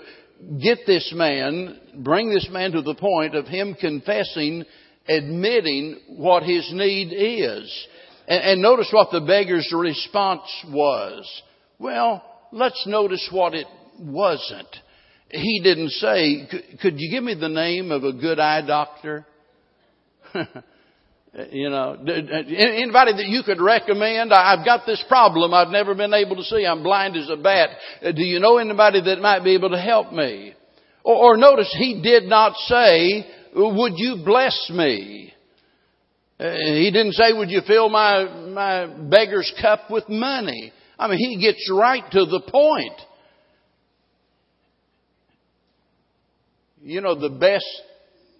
get 0.60 0.78
this 0.86 1.12
man, 1.14 1.78
bring 1.98 2.30
this 2.30 2.48
man 2.50 2.72
to 2.72 2.82
the 2.82 2.94
point 2.94 3.34
of 3.34 3.46
him 3.46 3.74
confessing, 3.74 4.64
admitting 5.06 6.00
what 6.16 6.42
his 6.42 6.68
need 6.72 7.12
is. 7.12 7.86
And, 8.26 8.42
and 8.42 8.62
notice 8.62 8.88
what 8.90 9.12
the 9.12 9.20
beggar's 9.20 9.72
response 9.72 10.48
was. 10.68 11.42
Well, 11.78 12.22
let's 12.52 12.86
notice 12.86 13.28
what 13.30 13.54
it 13.54 13.66
wasn't. 13.98 14.68
He 15.28 15.60
didn't 15.62 15.90
say, 15.90 16.48
could 16.80 16.94
you 16.98 17.10
give 17.10 17.24
me 17.24 17.34
the 17.34 17.48
name 17.48 17.90
of 17.90 18.04
a 18.04 18.12
good 18.12 18.38
eye 18.38 18.64
doctor? 18.64 19.26
you 21.50 21.68
know, 21.68 21.96
anybody 22.06 23.12
that 23.12 23.26
you 23.26 23.42
could 23.42 23.60
recommend? 23.60 24.32
I've 24.32 24.64
got 24.64 24.86
this 24.86 25.04
problem. 25.08 25.52
I've 25.52 25.68
never 25.68 25.94
been 25.94 26.14
able 26.14 26.36
to 26.36 26.44
see. 26.44 26.64
I'm 26.64 26.82
blind 26.82 27.16
as 27.16 27.28
a 27.28 27.36
bat. 27.36 27.70
Uh, 28.02 28.12
do 28.12 28.22
you 28.22 28.38
know 28.38 28.58
anybody 28.58 29.02
that 29.02 29.20
might 29.20 29.42
be 29.44 29.54
able 29.54 29.70
to 29.70 29.80
help 29.80 30.12
me? 30.12 30.54
Or, 31.04 31.32
or 31.32 31.36
notice 31.36 31.74
he 31.78 32.00
did 32.02 32.24
not 32.24 32.56
say, 32.56 33.26
would 33.54 33.94
you 33.96 34.22
bless 34.24 34.70
me? 34.72 35.32
Uh, 36.38 36.52
he 36.52 36.90
didn't 36.92 37.14
say, 37.14 37.32
would 37.32 37.50
you 37.50 37.62
fill 37.66 37.88
my, 37.88 38.24
my 38.48 38.86
beggar's 38.86 39.52
cup 39.60 39.90
with 39.90 40.08
money? 40.08 40.72
I 40.98 41.08
mean, 41.08 41.18
he 41.18 41.40
gets 41.40 41.70
right 41.72 42.04
to 42.12 42.24
the 42.24 42.40
point. 42.50 43.00
You 46.82 47.00
know, 47.00 47.18
the 47.18 47.30
best, 47.30 47.66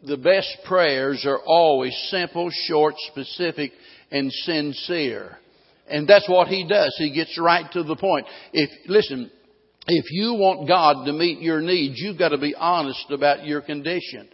the 0.07 0.17
best 0.17 0.49
prayers 0.67 1.25
are 1.27 1.41
always 1.45 1.95
simple, 2.11 2.51
short, 2.67 2.95
specific, 3.11 3.73
and 4.11 4.33
sincere. 4.33 5.39
And 5.89 6.09
that's 6.09 6.29
what 6.29 6.49
he 6.49 6.67
does. 6.67 6.95
He 6.99 7.13
gets 7.13 7.39
right 7.39 7.71
to 7.73 7.83
the 7.83 7.97
point. 7.97 8.27
If, 8.53 8.71
listen, 8.89 9.31
if 9.87 10.05
you 10.11 10.35
want 10.35 10.69
God 10.69 11.05
to 11.05 11.13
meet 11.13 11.41
your 11.41 11.61
needs, 11.61 11.95
you've 11.99 12.19
got 12.19 12.31
to 12.31 12.39
be 12.39 12.55
honest 12.55 13.07
about 13.11 13.45
your 13.45 13.61
condition. 13.61 14.29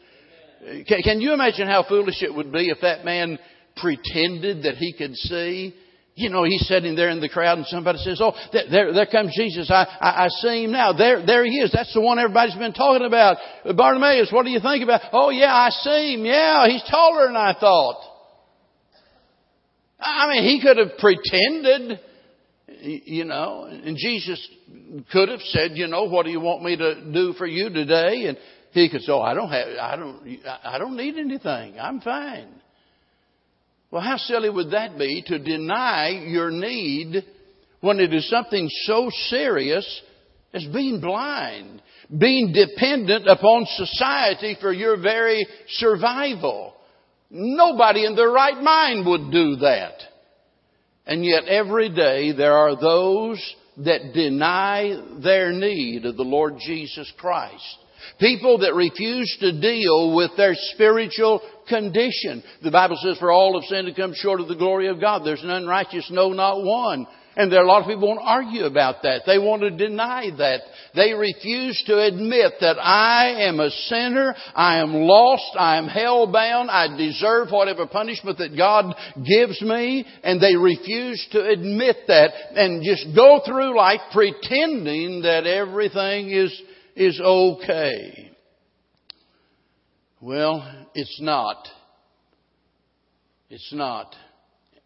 Can, 0.86 1.02
can 1.02 1.20
you 1.20 1.34
imagine 1.34 1.66
how 1.66 1.84
foolish 1.86 2.22
it 2.22 2.34
would 2.34 2.52
be 2.52 2.70
if 2.70 2.78
that 2.82 3.04
man 3.04 3.38
pretended 3.76 4.62
that 4.64 4.76
he 4.76 4.92
could 4.92 5.14
see? 5.14 5.74
You 6.14 6.28
know, 6.28 6.44
he's 6.44 6.66
sitting 6.68 6.94
there 6.94 7.08
in 7.08 7.20
the 7.20 7.28
crowd 7.28 7.56
and 7.56 7.66
somebody 7.66 7.98
says, 7.98 8.20
Oh, 8.22 8.34
there, 8.52 8.92
there 8.92 9.06
comes 9.06 9.34
Jesus. 9.34 9.70
I, 9.70 9.84
I, 9.98 10.24
I 10.24 10.28
see 10.28 10.64
him 10.64 10.72
now. 10.72 10.92
There, 10.92 11.24
there 11.24 11.42
he 11.44 11.52
is. 11.52 11.72
That's 11.72 11.92
the 11.94 12.02
one 12.02 12.18
everybody's 12.18 12.54
been 12.54 12.74
talking 12.74 13.06
about. 13.06 13.38
Bartimaeus, 13.64 14.30
what 14.30 14.44
do 14.44 14.50
you 14.50 14.60
think 14.60 14.84
about? 14.84 15.00
Oh 15.12 15.30
yeah, 15.30 15.54
I 15.54 15.70
see 15.70 16.14
him. 16.14 16.26
Yeah, 16.26 16.68
he's 16.68 16.84
taller 16.90 17.28
than 17.28 17.36
I 17.36 17.54
thought. 17.58 18.02
I 19.98 20.28
mean, 20.28 20.44
he 20.44 20.60
could 20.60 20.76
have 20.76 20.98
pretended, 20.98 22.00
you 22.80 23.24
know, 23.24 23.64
and 23.64 23.96
Jesus 23.96 24.46
could 25.12 25.28
have 25.28 25.40
said, 25.40 25.72
you 25.74 25.86
know, 25.86 26.04
what 26.04 26.24
do 26.24 26.30
you 26.30 26.40
want 26.40 26.62
me 26.62 26.76
to 26.76 27.12
do 27.12 27.32
for 27.34 27.46
you 27.46 27.70
today? 27.70 28.26
And 28.26 28.36
he 28.72 28.90
could 28.90 29.02
say, 29.02 29.12
oh, 29.12 29.20
I 29.20 29.34
don't 29.34 29.50
have, 29.50 29.68
I 29.80 29.96
don't, 29.96 30.38
I 30.64 30.78
don't 30.78 30.96
need 30.96 31.16
anything. 31.16 31.78
I'm 31.80 32.00
fine. 32.00 32.61
Well, 33.92 34.00
how 34.00 34.16
silly 34.16 34.48
would 34.48 34.70
that 34.70 34.96
be 34.96 35.22
to 35.26 35.38
deny 35.38 36.24
your 36.26 36.50
need 36.50 37.24
when 37.82 38.00
it 38.00 38.14
is 38.14 38.28
something 38.30 38.66
so 38.84 39.10
serious 39.28 40.02
as 40.54 40.64
being 40.72 40.98
blind, 40.98 41.82
being 42.16 42.54
dependent 42.54 43.28
upon 43.28 43.66
society 43.76 44.56
for 44.58 44.72
your 44.72 44.98
very 44.98 45.46
survival? 45.68 46.72
Nobody 47.30 48.06
in 48.06 48.16
their 48.16 48.30
right 48.30 48.62
mind 48.62 49.06
would 49.06 49.30
do 49.30 49.56
that. 49.56 49.92
And 51.04 51.22
yet 51.22 51.44
every 51.44 51.90
day 51.90 52.32
there 52.32 52.56
are 52.56 52.80
those 52.80 53.54
that 53.84 54.14
deny 54.14 55.18
their 55.22 55.52
need 55.52 56.06
of 56.06 56.16
the 56.16 56.22
Lord 56.22 56.54
Jesus 56.58 57.12
Christ. 57.18 57.78
People 58.18 58.58
that 58.58 58.74
refuse 58.74 59.36
to 59.40 59.60
deal 59.60 60.14
with 60.14 60.30
their 60.36 60.54
spiritual 60.54 61.40
condition. 61.68 62.42
The 62.62 62.70
Bible 62.70 62.98
says, 63.02 63.18
for 63.18 63.32
all 63.32 63.60
have 63.60 63.68
sinned 63.68 63.88
and 63.88 63.96
come 63.96 64.14
short 64.14 64.40
of 64.40 64.48
the 64.48 64.56
glory 64.56 64.88
of 64.88 65.00
God. 65.00 65.22
There's 65.24 65.44
none 65.44 65.66
righteous, 65.66 66.08
no, 66.10 66.30
not 66.30 66.62
one. 66.62 67.06
And 67.34 67.50
there 67.50 67.60
are 67.60 67.64
a 67.64 67.68
lot 67.68 67.80
of 67.80 67.86
people 67.86 68.02
who 68.02 68.08
won't 68.08 68.20
argue 68.22 68.64
about 68.64 68.96
that. 69.04 69.22
They 69.24 69.38
want 69.38 69.62
to 69.62 69.70
deny 69.70 70.28
that. 70.36 70.60
They 70.94 71.14
refuse 71.14 71.82
to 71.86 71.98
admit 71.98 72.54
that 72.60 72.76
I 72.78 73.46
am 73.48 73.58
a 73.58 73.70
sinner, 73.70 74.34
I 74.54 74.80
am 74.80 74.92
lost, 74.92 75.56
I 75.58 75.78
am 75.78 75.86
hell-bound, 75.86 76.70
I 76.70 76.94
deserve 76.94 77.48
whatever 77.50 77.86
punishment 77.86 78.36
that 78.36 78.54
God 78.54 78.94
gives 79.26 79.62
me, 79.62 80.04
and 80.22 80.42
they 80.42 80.56
refuse 80.56 81.26
to 81.32 81.48
admit 81.48 81.96
that 82.08 82.32
and 82.54 82.84
just 82.84 83.16
go 83.16 83.40
through 83.46 83.78
life 83.78 84.00
pretending 84.12 85.22
that 85.22 85.46
everything 85.46 86.28
is, 86.28 86.52
is 86.96 87.20
okay. 87.20 88.30
Well, 90.20 90.86
it's 90.94 91.20
not. 91.20 91.66
It's 93.50 93.72
not. 93.72 94.14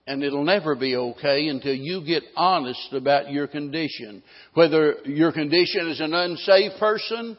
And 0.07 0.23
it'll 0.23 0.45
never 0.45 0.75
be 0.77 0.97
okay 0.97 1.49
until 1.49 1.75
you 1.75 2.05
get 2.07 2.23
honest 2.37 2.93
about 2.93 3.31
your 3.31 3.47
condition. 3.47 4.23
Whether 4.55 4.97
your 5.05 5.33
condition 5.33 5.89
is 5.89 6.01
an 6.01 6.15
unsaved 6.15 6.77
person 6.79 7.37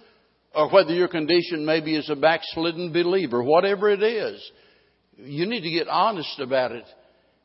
or 0.53 0.69
whether 0.69 0.93
your 0.93 1.07
condition 1.07 1.65
maybe 1.65 1.95
is 1.95 2.09
a 2.09 2.15
backslidden 2.15 2.91
believer, 2.91 3.41
whatever 3.41 3.89
it 3.89 4.03
is, 4.03 4.51
you 5.17 5.45
need 5.45 5.61
to 5.61 5.71
get 5.71 5.87
honest 5.87 6.39
about 6.39 6.71
it. 6.71 6.85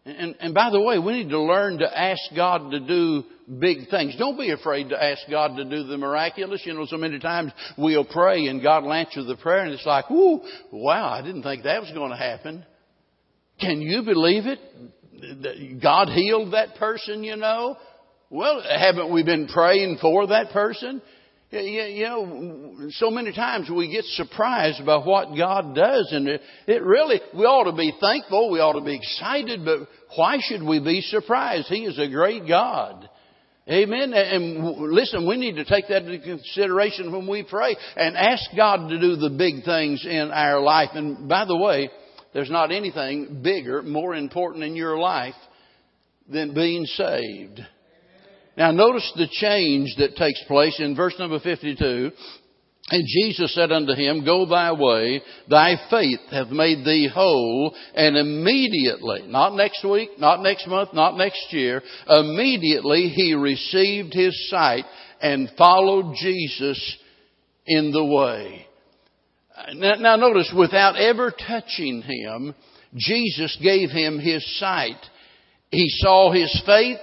And, 0.04 0.34
and 0.40 0.54
by 0.54 0.70
the 0.70 0.80
way, 0.80 0.98
we 0.98 1.22
need 1.22 1.30
to 1.30 1.40
learn 1.40 1.78
to 1.78 1.98
ask 1.98 2.20
God 2.34 2.70
to 2.72 2.80
do 2.80 3.24
big 3.58 3.88
things. 3.90 4.14
Don't 4.18 4.38
be 4.38 4.50
afraid 4.50 4.90
to 4.90 5.02
ask 5.02 5.22
God 5.30 5.56
to 5.56 5.64
do 5.64 5.84
the 5.84 5.98
miraculous. 5.98 6.62
You 6.64 6.74
know, 6.74 6.86
so 6.86 6.96
many 6.96 7.18
times 7.18 7.52
we'll 7.76 8.04
pray 8.04 8.46
and 8.46 8.62
God 8.62 8.84
will 8.84 8.92
answer 8.92 9.22
the 9.22 9.36
prayer 9.36 9.64
and 9.64 9.72
it's 9.72 9.86
like, 9.86 10.10
whoo, 10.10 10.40
wow, 10.70 11.10
I 11.10 11.22
didn't 11.22 11.42
think 11.42 11.64
that 11.64 11.80
was 11.80 11.90
going 11.92 12.10
to 12.10 12.16
happen. 12.16 12.64
Can 13.60 13.80
you 13.80 14.02
believe 14.02 14.44
it? 14.46 15.80
God 15.80 16.08
healed 16.08 16.52
that 16.52 16.76
person, 16.76 17.22
you 17.22 17.36
know. 17.36 17.76
Well, 18.30 18.62
haven't 18.62 19.12
we 19.12 19.22
been 19.22 19.46
praying 19.46 19.98
for 20.00 20.26
that 20.28 20.50
person? 20.50 21.02
You 21.50 22.04
know, 22.04 22.88
so 22.92 23.10
many 23.10 23.30
times 23.32 23.68
we 23.68 23.92
get 23.92 24.04
surprised 24.06 24.86
by 24.86 24.96
what 24.96 25.36
God 25.36 25.74
does, 25.74 26.08
and 26.10 26.26
it 26.26 26.82
really, 26.82 27.20
we 27.34 27.44
ought 27.44 27.70
to 27.70 27.76
be 27.76 27.92
thankful, 28.00 28.50
we 28.50 28.58
ought 28.58 28.78
to 28.78 28.84
be 28.84 28.96
excited, 28.96 29.62
but 29.62 29.80
why 30.16 30.38
should 30.40 30.62
we 30.62 30.80
be 30.80 31.02
surprised? 31.02 31.66
He 31.68 31.84
is 31.84 31.98
a 31.98 32.08
great 32.08 32.48
God. 32.48 33.06
Amen. 33.68 34.12
And 34.12 34.92
listen, 34.92 35.26
we 35.26 35.36
need 35.36 35.54
to 35.54 35.64
take 35.64 35.86
that 35.88 36.02
into 36.02 36.18
consideration 36.18 37.12
when 37.12 37.28
we 37.28 37.44
pray 37.44 37.76
and 37.96 38.16
ask 38.16 38.42
God 38.56 38.88
to 38.88 38.98
do 38.98 39.14
the 39.16 39.30
big 39.30 39.64
things 39.64 40.04
in 40.04 40.30
our 40.32 40.60
life. 40.60 40.90
And 40.94 41.28
by 41.28 41.44
the 41.44 41.56
way, 41.56 41.88
there's 42.34 42.50
not 42.50 42.72
anything 42.72 43.40
bigger, 43.42 43.82
more 43.82 44.14
important 44.16 44.64
in 44.64 44.74
your 44.74 44.98
life 44.98 45.34
than 46.28 46.54
being 46.54 46.84
saved. 46.86 47.60
Now 48.56 48.72
notice 48.72 49.10
the 49.16 49.28
change 49.30 49.94
that 49.98 50.16
takes 50.16 50.42
place 50.48 50.78
in 50.80 50.96
verse 50.96 51.14
number 51.18 51.38
52. 51.38 52.10
And 52.92 53.06
Jesus 53.08 53.54
said 53.54 53.72
unto 53.72 53.94
him, 53.94 54.22
Go 54.22 54.44
thy 54.44 54.70
way, 54.70 55.22
thy 55.48 55.76
faith 55.88 56.20
hath 56.30 56.48
made 56.48 56.84
thee 56.84 57.08
whole. 57.12 57.74
And 57.94 58.18
immediately, 58.18 59.22
not 59.26 59.54
next 59.54 59.82
week, 59.82 60.10
not 60.18 60.42
next 60.42 60.66
month, 60.68 60.90
not 60.92 61.16
next 61.16 61.54
year, 61.54 61.82
immediately 62.06 63.08
he 63.08 63.32
received 63.32 64.12
his 64.12 64.50
sight 64.50 64.84
and 65.22 65.50
followed 65.56 66.16
Jesus 66.20 66.98
in 67.64 67.92
the 67.92 68.04
way. 68.04 68.66
Now, 69.72 69.94
now 69.94 70.16
notice, 70.16 70.52
without 70.54 70.96
ever 70.96 71.30
touching 71.30 72.02
him, 72.02 72.54
Jesus 72.94 73.56
gave 73.62 73.88
him 73.88 74.18
his 74.18 74.44
sight. 74.58 75.00
He 75.70 75.86
saw 75.88 76.30
his 76.30 76.62
faith, 76.66 76.98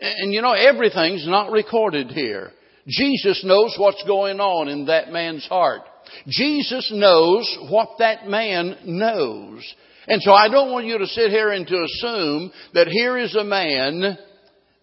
and 0.00 0.32
you 0.32 0.42
know, 0.42 0.52
everything's 0.52 1.26
not 1.26 1.50
recorded 1.50 2.12
here. 2.12 2.52
Jesus 2.86 3.42
knows 3.44 3.74
what's 3.78 4.02
going 4.06 4.40
on 4.40 4.68
in 4.68 4.86
that 4.86 5.10
man's 5.10 5.46
heart. 5.46 5.82
Jesus 6.28 6.90
knows 6.94 7.58
what 7.70 7.90
that 7.98 8.26
man 8.26 8.76
knows. 8.84 9.62
And 10.06 10.20
so 10.22 10.32
I 10.32 10.48
don't 10.48 10.70
want 10.70 10.86
you 10.86 10.98
to 10.98 11.06
sit 11.06 11.30
here 11.30 11.50
and 11.50 11.66
to 11.66 11.82
assume 11.82 12.52
that 12.74 12.88
here 12.88 13.16
is 13.16 13.34
a 13.34 13.44
man 13.44 14.18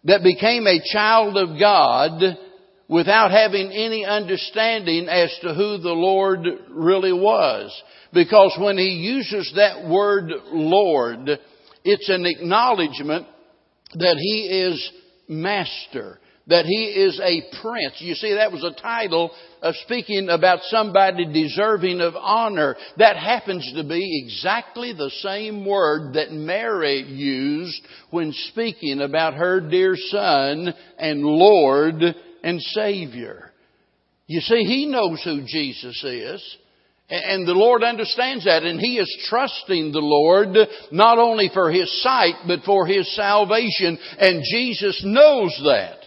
that 0.05 0.23
became 0.23 0.65
a 0.65 0.81
child 0.91 1.37
of 1.37 1.59
God 1.59 2.37
without 2.87 3.31
having 3.31 3.71
any 3.71 4.03
understanding 4.03 5.07
as 5.07 5.31
to 5.41 5.53
who 5.53 5.77
the 5.77 5.93
Lord 5.93 6.39
really 6.71 7.13
was. 7.13 7.71
Because 8.13 8.57
when 8.59 8.77
he 8.77 8.89
uses 8.89 9.53
that 9.55 9.87
word 9.87 10.31
Lord, 10.51 11.29
it's 11.83 12.09
an 12.09 12.25
acknowledgement 12.25 13.27
that 13.93 14.17
he 14.17 14.65
is 14.65 14.91
master, 15.29 16.19
that 16.51 16.65
he 16.65 16.83
is 16.83 17.19
a 17.23 17.41
prince. 17.61 17.95
You 17.99 18.13
see, 18.13 18.33
that 18.35 18.51
was 18.51 18.63
a 18.63 18.79
title 18.79 19.31
of 19.61 19.73
speaking 19.85 20.27
about 20.29 20.59
somebody 20.63 21.25
deserving 21.31 22.01
of 22.01 22.13
honor. 22.15 22.75
That 22.97 23.15
happens 23.15 23.71
to 23.75 23.83
be 23.83 24.23
exactly 24.25 24.91
the 24.93 25.09
same 25.21 25.65
word 25.65 26.15
that 26.15 26.31
Mary 26.31 27.03
used 27.03 27.81
when 28.09 28.33
speaking 28.49 29.01
about 29.01 29.35
her 29.35 29.61
dear 29.61 29.95
son 29.95 30.73
and 30.99 31.23
Lord 31.23 31.95
and 32.43 32.61
Savior. 32.61 33.51
You 34.27 34.41
see, 34.41 34.63
He 34.63 34.87
knows 34.87 35.23
who 35.23 35.43
Jesus 35.45 36.03
is. 36.03 36.57
And 37.09 37.45
the 37.45 37.53
Lord 37.53 37.83
understands 37.83 38.45
that, 38.45 38.63
and 38.63 38.79
He 38.79 38.97
is 38.97 39.27
trusting 39.29 39.91
the 39.91 39.99
Lord 39.99 40.55
not 40.91 41.17
only 41.17 41.49
for 41.53 41.69
His 41.69 42.01
sight, 42.01 42.35
but 42.47 42.63
for 42.63 42.85
His 42.85 43.13
salvation, 43.15 43.97
and 44.17 44.43
Jesus 44.49 45.01
knows 45.05 45.57
that. 45.65 46.00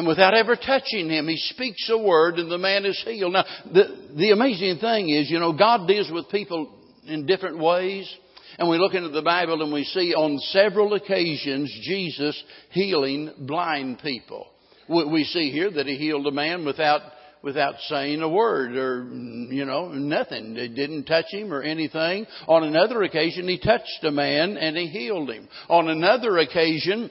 And 0.00 0.08
without 0.08 0.32
ever 0.32 0.56
touching 0.56 1.10
him, 1.10 1.28
he 1.28 1.36
speaks 1.36 1.90
a 1.90 1.98
word 1.98 2.36
and 2.36 2.50
the 2.50 2.56
man 2.56 2.86
is 2.86 2.98
healed. 3.06 3.34
Now, 3.34 3.44
the, 3.70 4.14
the 4.16 4.30
amazing 4.30 4.78
thing 4.78 5.10
is, 5.10 5.30
you 5.30 5.38
know, 5.38 5.52
God 5.52 5.86
deals 5.86 6.10
with 6.10 6.30
people 6.30 6.74
in 7.06 7.26
different 7.26 7.58
ways. 7.58 8.10
And 8.58 8.70
we 8.70 8.78
look 8.78 8.94
into 8.94 9.10
the 9.10 9.20
Bible 9.20 9.62
and 9.62 9.70
we 9.70 9.84
see 9.84 10.14
on 10.14 10.38
several 10.38 10.94
occasions 10.94 11.70
Jesus 11.82 12.42
healing 12.70 13.30
blind 13.40 13.98
people. 13.98 14.46
We 14.88 15.24
see 15.24 15.50
here 15.50 15.70
that 15.70 15.84
he 15.84 15.96
healed 15.96 16.26
a 16.26 16.32
man 16.32 16.64
without 16.64 17.02
without 17.42 17.74
saying 17.88 18.22
a 18.22 18.28
word 18.28 18.76
or 18.76 19.04
you 19.04 19.66
know 19.66 19.88
nothing. 19.88 20.56
It 20.56 20.74
didn't 20.74 21.04
touch 21.04 21.26
him 21.30 21.52
or 21.52 21.60
anything. 21.60 22.26
On 22.48 22.64
another 22.64 23.02
occasion, 23.02 23.46
he 23.46 23.58
touched 23.58 24.02
a 24.02 24.10
man 24.10 24.56
and 24.56 24.78
he 24.78 24.86
healed 24.86 25.30
him. 25.30 25.46
On 25.68 25.90
another 25.90 26.38
occasion, 26.38 27.10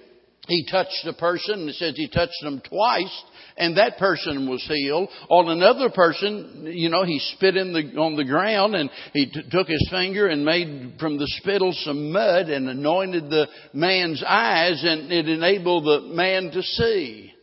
he 0.49 0.65
touched 0.69 1.05
a 1.05 1.13
person 1.13 1.61
and 1.61 1.69
it 1.69 1.75
says 1.75 1.93
he 1.95 2.09
touched 2.09 2.41
them 2.41 2.61
twice 2.67 3.23
and 3.57 3.77
that 3.77 3.97
person 3.97 4.49
was 4.49 4.65
healed. 4.67 5.09
On 5.29 5.49
another 5.49 5.89
person, 5.89 6.71
you 6.73 6.89
know, 6.89 7.03
he 7.03 7.19
spit 7.35 7.55
in 7.55 7.73
the, 7.73 7.99
on 7.99 8.15
the 8.15 8.25
ground 8.25 8.73
and 8.73 8.89
he 9.13 9.27
t- 9.27 9.43
took 9.51 9.67
his 9.67 9.87
finger 9.91 10.27
and 10.27 10.43
made 10.43 10.93
from 10.99 11.17
the 11.17 11.27
spittle 11.41 11.73
some 11.73 12.11
mud 12.11 12.49
and 12.49 12.69
anointed 12.69 13.29
the 13.29 13.47
man's 13.73 14.23
eyes 14.25 14.83
and 14.83 15.11
it 15.11 15.27
enabled 15.27 15.85
the 15.85 16.13
man 16.15 16.51
to 16.51 16.63
see. 16.63 17.33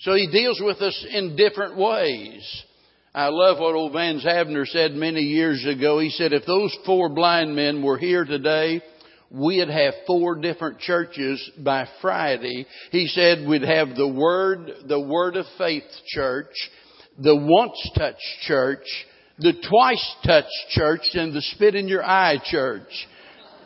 So 0.00 0.14
he 0.14 0.28
deals 0.30 0.60
with 0.64 0.80
us 0.80 1.06
in 1.10 1.36
different 1.36 1.76
ways. 1.76 2.64
I 3.12 3.26
love 3.28 3.58
what 3.58 3.74
old 3.74 3.92
Vance 3.92 4.24
Havner 4.24 4.66
said 4.66 4.92
many 4.92 5.20
years 5.20 5.66
ago. 5.66 5.98
He 5.98 6.10
said, 6.10 6.32
if 6.32 6.46
those 6.46 6.76
four 6.86 7.08
blind 7.08 7.56
men 7.56 7.82
were 7.82 7.98
here 7.98 8.24
today, 8.24 8.82
we'd 9.30 9.68
have 9.68 9.94
four 10.06 10.36
different 10.36 10.80
churches 10.80 11.50
by 11.58 11.86
Friday. 12.00 12.66
He 12.90 13.06
said 13.06 13.46
we'd 13.46 13.62
have 13.62 13.94
the 13.96 14.08
Word, 14.08 14.70
the 14.88 15.00
Word 15.00 15.36
of 15.36 15.46
Faith 15.56 15.84
church, 16.08 16.52
the 17.18 17.36
Once 17.36 17.90
Touch 17.96 18.20
church, 18.42 18.84
the 19.38 19.52
Twice 19.68 20.14
Touch 20.26 20.50
church, 20.70 21.02
and 21.14 21.32
the 21.32 21.42
Spit 21.42 21.74
in 21.74 21.88
Your 21.88 22.04
Eye 22.04 22.38
church. 22.44 22.88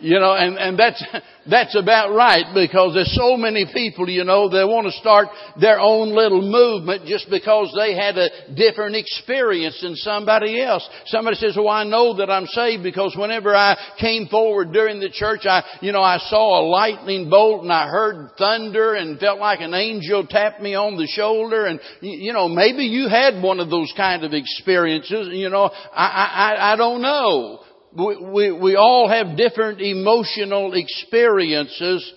You 0.00 0.18
know, 0.18 0.35
and, 0.35 0.59
and 0.59 0.78
that's, 0.78 1.02
that's 1.50 1.76
about 1.76 2.14
right 2.14 2.44
because 2.54 2.94
there's 2.94 3.14
so 3.14 3.37
many 3.37 3.66
people, 3.72 4.09
you 4.09 4.24
know, 4.24 4.48
they 4.48 4.64
want 4.64 4.87
to 4.87 4.92
start 4.92 5.28
their 5.61 5.80
own 5.80 6.14
little 6.14 6.42
movement 6.42 7.07
just 7.07 7.28
because 7.30 7.72
they 7.76 7.94
had 7.94 8.16
a 8.18 8.54
different 8.54 8.96
experience 8.96 9.78
than 9.83 9.96
somebody 9.96 10.61
else. 10.61 10.88
Somebody 11.07 11.37
says, 11.37 11.57
well, 11.57 11.68
I 11.68 11.85
know 11.85 12.16
that 12.16 12.30
I'm 12.30 12.46
saved 12.46 12.83
because 12.83 13.14
whenever 13.16 13.54
I 13.54 13.76
came 14.00 14.28
forward 14.28 14.72
during 14.72 15.00
the 15.00 15.11
church, 15.11 15.42
I, 15.44 15.62
you 15.80 15.92
know, 15.92 16.02
I 16.02 16.18
saw 16.18 16.61
a 16.61 16.66
lightning 16.68 17.30
bolt 17.30 17.62
and 17.62 17.72
I 17.72 17.88
heard 17.88 18.30
thunder 18.38 18.94
and 18.94 19.18
felt 19.18 19.38
like 19.38 19.61
an 19.61 19.74
angel 19.74 20.26
tapped 20.26 20.61
me 20.61 20.74
on 20.74 20.96
the 20.96 21.07
shoulder. 21.07 21.66
And, 21.66 21.80
you 22.00 22.33
know, 22.33 22.48
maybe 22.48 22.85
you 22.85 23.09
had 23.09 23.42
one 23.42 23.61
of 23.61 23.70
those 23.70 23.92
kind 23.96 24.24
of 24.24 24.33
experiences, 24.33 25.28
you 25.33 25.50
know, 25.50 25.70
I, 25.94 26.57
I, 26.59 26.72
I 26.72 26.76
don't 26.76 27.02
know 27.02 27.63
we, 27.96 28.52
we, 28.52 28.76
all 28.76 29.09
have 29.09 29.37
different 29.37 29.80
emotional 29.80 30.74
experiences, 30.74 32.12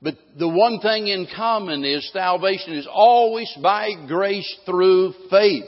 but 0.00 0.14
the 0.38 0.48
one 0.48 0.80
thing 0.80 1.08
in 1.08 1.26
common 1.34 1.84
is 1.84 2.08
salvation 2.12 2.74
is 2.74 2.88
always 2.90 3.52
by 3.62 3.90
grace 4.06 4.56
through 4.64 5.14
faith. 5.30 5.64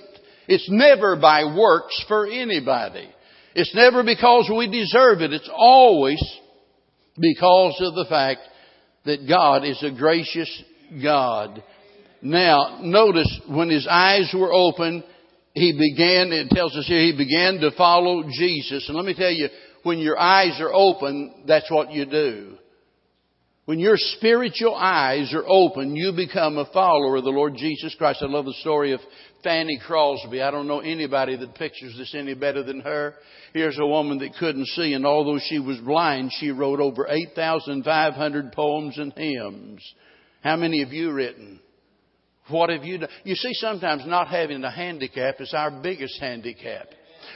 It's 0.46 0.68
never 0.70 1.16
by 1.16 1.44
works 1.56 2.04
for 2.06 2.26
anybody. 2.26 3.08
It's 3.54 3.74
never 3.74 4.02
because 4.02 4.50
we 4.54 4.70
deserve 4.70 5.20
it. 5.20 5.32
It's 5.32 5.50
always 5.52 6.22
because 7.18 7.80
of 7.80 7.94
the 7.94 8.06
fact 8.08 8.40
that 9.04 9.28
God 9.28 9.64
is 9.64 9.82
a 9.82 9.90
gracious 9.90 10.62
God. 11.02 11.62
Now, 12.22 12.80
notice 12.82 13.40
when 13.48 13.68
his 13.68 13.86
eyes 13.88 14.32
were 14.36 14.52
open, 14.52 15.04
he 15.54 15.72
began, 15.72 16.32
it 16.32 16.50
tells 16.50 16.76
us 16.76 16.86
here, 16.86 17.00
he 17.00 17.16
began 17.16 17.60
to 17.60 17.70
follow 17.76 18.24
Jesus. 18.28 18.88
And 18.88 18.96
let 18.96 19.06
me 19.06 19.14
tell 19.14 19.30
you, 19.30 19.48
when 19.84 19.98
your 19.98 20.18
eyes 20.18 20.60
are 20.60 20.72
open, 20.72 21.44
that's 21.46 21.70
what 21.70 21.92
you 21.92 22.06
do. 22.06 22.58
When 23.66 23.78
your 23.78 23.96
spiritual 23.96 24.74
eyes 24.74 25.32
are 25.32 25.44
open, 25.46 25.96
you 25.96 26.12
become 26.12 26.58
a 26.58 26.70
follower 26.72 27.16
of 27.16 27.24
the 27.24 27.30
Lord 27.30 27.54
Jesus 27.56 27.94
Christ. 27.94 28.18
I 28.20 28.26
love 28.26 28.44
the 28.44 28.52
story 28.60 28.92
of 28.92 29.00
Fanny 29.42 29.80
Crosby. 29.86 30.42
I 30.42 30.50
don't 30.50 30.66
know 30.66 30.80
anybody 30.80 31.36
that 31.36 31.54
pictures 31.54 31.94
this 31.96 32.14
any 32.14 32.34
better 32.34 32.62
than 32.62 32.80
her. 32.80 33.14
Here's 33.54 33.78
a 33.78 33.86
woman 33.86 34.18
that 34.18 34.34
couldn't 34.38 34.66
see, 34.66 34.92
and 34.92 35.06
although 35.06 35.38
she 35.48 35.60
was 35.60 35.78
blind, 35.78 36.32
she 36.34 36.50
wrote 36.50 36.80
over 36.80 37.06
8,500 37.08 38.52
poems 38.52 38.98
and 38.98 39.12
hymns. 39.14 39.82
How 40.42 40.56
many 40.56 40.82
have 40.82 40.92
you 40.92 41.12
written? 41.12 41.60
What 42.48 42.70
have 42.70 42.85
you 42.85 42.98
done? 42.98 43.09
You 43.24 43.35
see, 43.35 43.54
sometimes 43.54 44.02
not 44.07 44.28
having 44.28 44.62
a 44.64 44.70
handicap 44.70 45.40
is 45.40 45.54
our 45.54 45.70
biggest 45.70 46.20
handicap. 46.20 46.88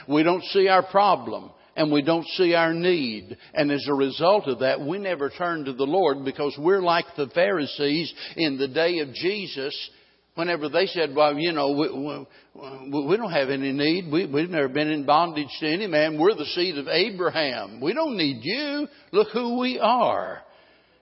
We 0.07 0.23
don't 0.23 0.43
see 0.45 0.67
our 0.67 0.83
problem 0.83 1.51
and 1.75 1.91
we 1.91 2.01
don't 2.01 2.27
see 2.29 2.53
our 2.53 2.73
need. 2.73 3.37
And 3.53 3.71
as 3.71 3.85
a 3.87 3.93
result 3.93 4.47
of 4.47 4.59
that, 4.59 4.81
we 4.81 4.97
never 4.97 5.29
turn 5.29 5.65
to 5.65 5.73
the 5.73 5.85
Lord 5.85 6.25
because 6.25 6.55
we're 6.59 6.81
like 6.81 7.05
the 7.15 7.27
Pharisees 7.33 8.13
in 8.35 8.57
the 8.57 8.67
day 8.67 8.99
of 8.99 9.13
Jesus 9.13 9.89
whenever 10.35 10.69
they 10.69 10.85
said, 10.85 11.15
well, 11.15 11.37
you 11.37 11.51
know, 11.51 11.71
we, 11.71 12.25
we, 12.93 13.07
we 13.07 13.17
don't 13.17 13.31
have 13.31 13.49
any 13.49 13.71
need. 13.71 14.11
We, 14.11 14.25
we've 14.25 14.49
never 14.49 14.69
been 14.69 14.89
in 14.89 15.05
bondage 15.05 15.49
to 15.59 15.67
any 15.67 15.87
man. 15.87 16.19
We're 16.19 16.35
the 16.35 16.45
seed 16.45 16.77
of 16.77 16.87
Abraham. 16.87 17.81
We 17.81 17.93
don't 17.93 18.15
need 18.15 18.39
you. 18.41 18.87
Look 19.11 19.29
who 19.33 19.59
we 19.59 19.79
are. 19.79 20.41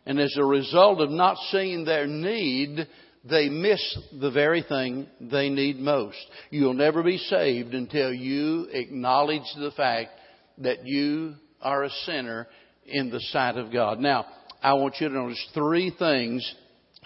And 0.06 0.20
as 0.20 0.36
a 0.38 0.46
result 0.46 1.02
of 1.02 1.10
not 1.10 1.38
seeing 1.52 1.86
their 1.86 2.08
need, 2.08 2.88
they 3.24 3.50
miss 3.50 3.98
the 4.20 4.32
very 4.32 4.64
thing 4.64 5.08
they 5.20 5.50
need 5.50 5.80
most. 5.80 6.18
You'll 6.50 6.74
never 6.74 7.04
be 7.04 7.18
saved 7.18 7.74
until 7.74 8.14
you 8.14 8.68
acknowledge 8.72 9.44
the 9.58 9.72
fact 9.72 10.12
that 10.60 10.86
you 10.86 11.36
are 11.62 11.84
a 11.84 11.90
sinner 12.06 12.48
in 12.86 13.10
the 13.10 13.20
sight 13.20 13.58
of 13.58 13.72
God. 13.72 14.00
Now, 14.00 14.26
I 14.62 14.74
want 14.74 14.96
you 15.00 15.10
to 15.10 15.14
notice 15.14 15.46
three 15.54 15.94
things, 15.98 16.56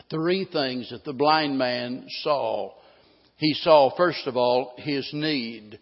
three 0.10 0.48
things 0.52 0.90
that 0.92 1.04
the 1.04 1.14
blind 1.14 1.58
man 1.58 2.06
saw. 2.24 2.74
He 3.38 3.54
saw, 3.56 3.96
first 3.96 4.28
of 4.28 4.38
all, 4.38 4.74
his 4.78 5.10
need. 5.14 5.80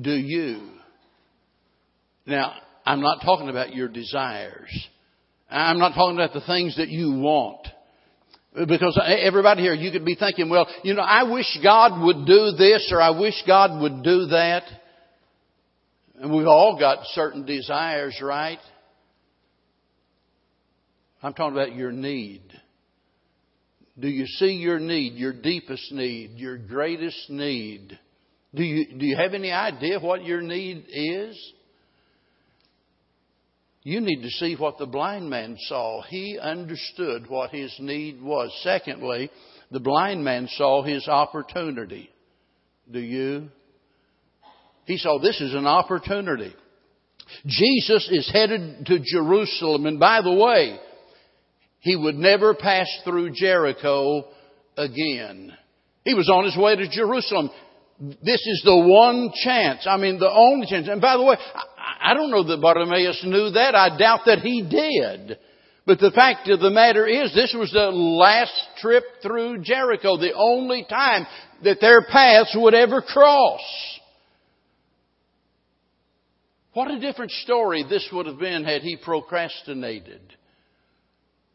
Do 0.00 0.12
you? 0.12 0.70
Now, 2.26 2.54
I'm 2.86 3.00
not 3.00 3.22
talking 3.24 3.48
about 3.48 3.74
your 3.74 3.88
desires. 3.88 4.70
I'm 5.50 5.78
not 5.78 5.94
talking 5.94 6.16
about 6.16 6.34
the 6.34 6.46
things 6.46 6.76
that 6.76 6.88
you 6.88 7.12
want. 7.12 7.66
Because 8.54 8.98
everybody 9.06 9.62
here, 9.62 9.74
you 9.74 9.92
could 9.92 10.04
be 10.04 10.14
thinking, 10.14 10.48
well, 10.48 10.66
you 10.82 10.94
know, 10.94 11.02
I 11.02 11.30
wish 11.30 11.58
God 11.62 12.02
would 12.02 12.26
do 12.26 12.52
this 12.56 12.90
or 12.92 13.00
I 13.00 13.10
wish 13.10 13.34
God 13.46 13.80
would 13.82 14.02
do 14.02 14.26
that. 14.26 14.64
And 16.20 16.34
we've 16.34 16.46
all 16.46 16.78
got 16.78 16.98
certain 17.12 17.44
desires, 17.44 18.18
right? 18.22 18.58
I'm 21.22 21.34
talking 21.34 21.56
about 21.56 21.74
your 21.74 21.92
need. 21.92 22.42
Do 23.98 24.08
you 24.08 24.26
see 24.26 24.52
your 24.52 24.78
need, 24.78 25.14
your 25.14 25.32
deepest 25.32 25.92
need, 25.92 26.38
your 26.38 26.56
greatest 26.56 27.28
need? 27.28 27.98
Do 28.54 28.62
you, 28.62 28.98
do 28.98 29.04
you 29.04 29.16
have 29.16 29.34
any 29.34 29.50
idea 29.50 30.00
what 30.00 30.24
your 30.24 30.40
need 30.40 30.86
is? 30.88 31.52
You 33.88 34.02
need 34.02 34.20
to 34.20 34.28
see 34.28 34.54
what 34.54 34.76
the 34.76 34.84
blind 34.84 35.30
man 35.30 35.56
saw. 35.60 36.02
He 36.02 36.38
understood 36.38 37.26
what 37.26 37.52
his 37.52 37.74
need 37.80 38.20
was. 38.20 38.54
Secondly, 38.62 39.30
the 39.70 39.80
blind 39.80 40.22
man 40.22 40.46
saw 40.46 40.82
his 40.82 41.08
opportunity. 41.08 42.10
Do 42.92 43.00
you? 43.00 43.48
He 44.84 44.98
saw 44.98 45.18
this 45.18 45.40
is 45.40 45.54
an 45.54 45.64
opportunity. 45.66 46.54
Jesus 47.46 48.06
is 48.12 48.30
headed 48.30 48.84
to 48.84 48.98
Jerusalem, 49.02 49.86
and 49.86 49.98
by 49.98 50.20
the 50.20 50.34
way, 50.34 50.78
he 51.80 51.96
would 51.96 52.16
never 52.16 52.52
pass 52.52 52.88
through 53.04 53.30
Jericho 53.30 54.24
again. 54.76 55.56
He 56.04 56.12
was 56.12 56.28
on 56.28 56.44
his 56.44 56.58
way 56.58 56.76
to 56.76 56.90
Jerusalem. 56.90 57.48
This 58.00 58.46
is 58.46 58.62
the 58.66 58.76
one 58.76 59.30
chance. 59.42 59.86
I 59.88 59.96
mean, 59.96 60.18
the 60.18 60.30
only 60.30 60.66
chance. 60.66 60.88
And 60.88 61.00
by 61.00 61.16
the 61.16 61.22
way, 61.22 61.36
I 62.00 62.14
don't 62.14 62.30
know 62.30 62.44
that 62.44 62.60
Bartimaeus 62.60 63.22
knew 63.24 63.50
that. 63.50 63.74
I 63.74 63.96
doubt 63.96 64.20
that 64.26 64.40
he 64.40 64.62
did. 64.62 65.38
But 65.86 66.00
the 66.00 66.10
fact 66.10 66.48
of 66.48 66.60
the 66.60 66.70
matter 66.70 67.06
is, 67.06 67.34
this 67.34 67.54
was 67.58 67.70
the 67.72 67.90
last 67.90 68.52
trip 68.78 69.04
through 69.22 69.62
Jericho, 69.62 70.18
the 70.18 70.34
only 70.34 70.86
time 70.88 71.26
that 71.64 71.78
their 71.80 72.02
paths 72.02 72.54
would 72.54 72.74
ever 72.74 73.00
cross. 73.00 73.60
What 76.74 76.90
a 76.90 77.00
different 77.00 77.30
story 77.30 77.84
this 77.88 78.06
would 78.12 78.26
have 78.26 78.38
been 78.38 78.64
had 78.64 78.82
he 78.82 78.96
procrastinated. 78.96 80.20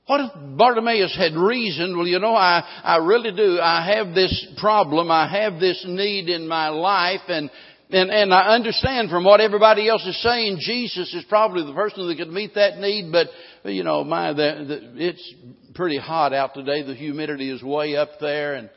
What 0.05 0.19
if 0.19 0.57
Bartimaeus 0.57 1.15
had 1.17 1.33
reasoned, 1.33 1.95
well, 1.95 2.07
you 2.07 2.19
know, 2.19 2.35
I, 2.35 2.61
I 2.83 2.97
really 2.97 3.31
do. 3.31 3.57
I 3.61 3.95
have 3.95 4.13
this 4.13 4.47
problem. 4.59 5.09
I 5.09 5.29
have 5.29 5.61
this 5.61 5.85
need 5.87 6.27
in 6.27 6.45
my 6.47 6.69
life 6.69 7.21
and, 7.29 7.49
and, 7.93 8.09
and 8.09 8.33
I 8.33 8.55
understand 8.55 9.09
from 9.09 9.23
what 9.23 9.39
everybody 9.39 9.87
else 9.87 10.05
is 10.05 10.21
saying, 10.23 10.57
Jesus 10.61 11.13
is 11.13 11.23
probably 11.29 11.63
the 11.65 11.73
person 11.73 12.07
that 12.07 12.17
could 12.17 12.31
meet 12.31 12.55
that 12.55 12.79
need, 12.79 13.11
but, 13.11 13.27
you 13.71 13.83
know, 13.83 14.03
my, 14.03 14.33
the, 14.33 14.65
the, 14.67 15.07
it's 15.07 15.33
pretty 15.75 15.97
hot 15.97 16.33
out 16.33 16.53
today. 16.55 16.81
The 16.81 16.95
humidity 16.95 17.51
is 17.51 17.61
way 17.61 17.95
up 17.95 18.09
there, 18.19 18.55
and 18.55 18.69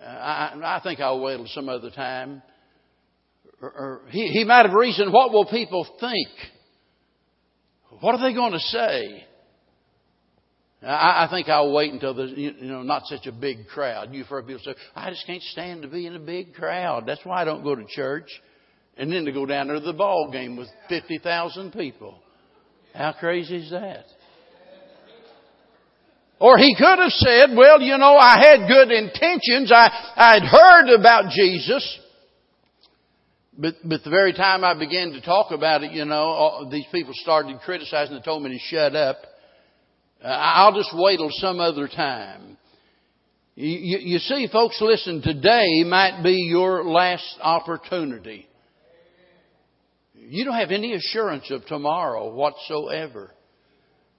I, 0.00 0.52
I 0.62 0.80
think 0.82 1.00
I'll 1.00 1.20
wait 1.20 1.38
till 1.38 1.46
some 1.48 1.68
other 1.68 1.90
time. 1.90 2.42
Or, 3.60 3.70
or 3.70 4.00
he, 4.10 4.28
he 4.28 4.44
might 4.44 4.64
have 4.64 4.74
reasoned, 4.74 5.12
what 5.12 5.32
will 5.32 5.46
people 5.46 5.86
think? 5.98 6.28
What 8.00 8.14
are 8.14 8.28
they 8.28 8.34
going 8.34 8.52
to 8.52 8.58
say? 8.58 9.26
I, 10.82 11.26
I 11.26 11.28
think 11.30 11.48
I'll 11.48 11.72
wait 11.72 11.92
until 11.92 12.14
there's 12.14 12.32
you 12.34 12.52
know 12.62 12.82
not 12.82 13.06
such 13.06 13.26
a 13.26 13.32
big 13.32 13.68
crowd. 13.68 14.12
You've 14.12 14.26
heard 14.26 14.46
people 14.46 14.62
say, 14.64 14.74
"I 14.96 15.10
just 15.10 15.24
can't 15.26 15.42
stand 15.42 15.82
to 15.82 15.88
be 15.88 16.06
in 16.06 16.16
a 16.16 16.18
big 16.18 16.54
crowd. 16.54 17.04
That's 17.06 17.24
why 17.24 17.40
I 17.40 17.44
don't 17.44 17.62
go 17.62 17.76
to 17.76 17.84
church." 17.86 18.28
And 18.96 19.12
then 19.12 19.24
to 19.24 19.32
go 19.32 19.46
down 19.46 19.68
there 19.68 19.78
to 19.78 19.84
the 19.84 19.92
ball 19.92 20.30
game 20.30 20.56
with 20.56 20.68
50,000 20.88 21.72
people. 21.72 22.18
How 22.94 23.12
crazy 23.12 23.56
is 23.56 23.70
that? 23.70 24.04
Or 26.38 26.58
he 26.58 26.74
could 26.76 26.98
have 26.98 27.12
said, 27.12 27.56
well, 27.56 27.80
you 27.80 27.96
know, 27.98 28.16
I 28.16 28.36
had 28.38 28.66
good 28.66 28.90
intentions. 28.90 29.70
I, 29.72 30.12
I'd 30.16 30.42
heard 30.42 30.92
about 30.98 31.30
Jesus. 31.30 31.98
But, 33.56 33.74
but 33.84 34.02
the 34.02 34.10
very 34.10 34.32
time 34.32 34.64
I 34.64 34.76
began 34.76 35.12
to 35.12 35.20
talk 35.20 35.52
about 35.52 35.84
it, 35.84 35.92
you 35.92 36.04
know, 36.04 36.14
all, 36.14 36.68
these 36.68 36.86
people 36.90 37.12
started 37.14 37.60
criticizing 37.60 38.16
and 38.16 38.24
told 38.24 38.42
me 38.42 38.50
to 38.50 38.58
shut 38.58 38.96
up. 38.96 39.18
Uh, 40.22 40.26
I'll 40.26 40.74
just 40.74 40.90
wait 40.94 41.18
till 41.18 41.30
some 41.30 41.60
other 41.60 41.86
time. 41.86 42.56
You, 43.54 43.68
you, 43.68 43.98
you 43.98 44.18
see, 44.18 44.48
folks, 44.50 44.78
listen, 44.80 45.22
today 45.22 45.84
might 45.84 46.22
be 46.24 46.46
your 46.48 46.84
last 46.84 47.38
opportunity. 47.40 48.48
You 50.32 50.46
don't 50.46 50.54
have 50.54 50.70
any 50.70 50.94
assurance 50.94 51.50
of 51.50 51.66
tomorrow 51.66 52.32
whatsoever. 52.32 53.32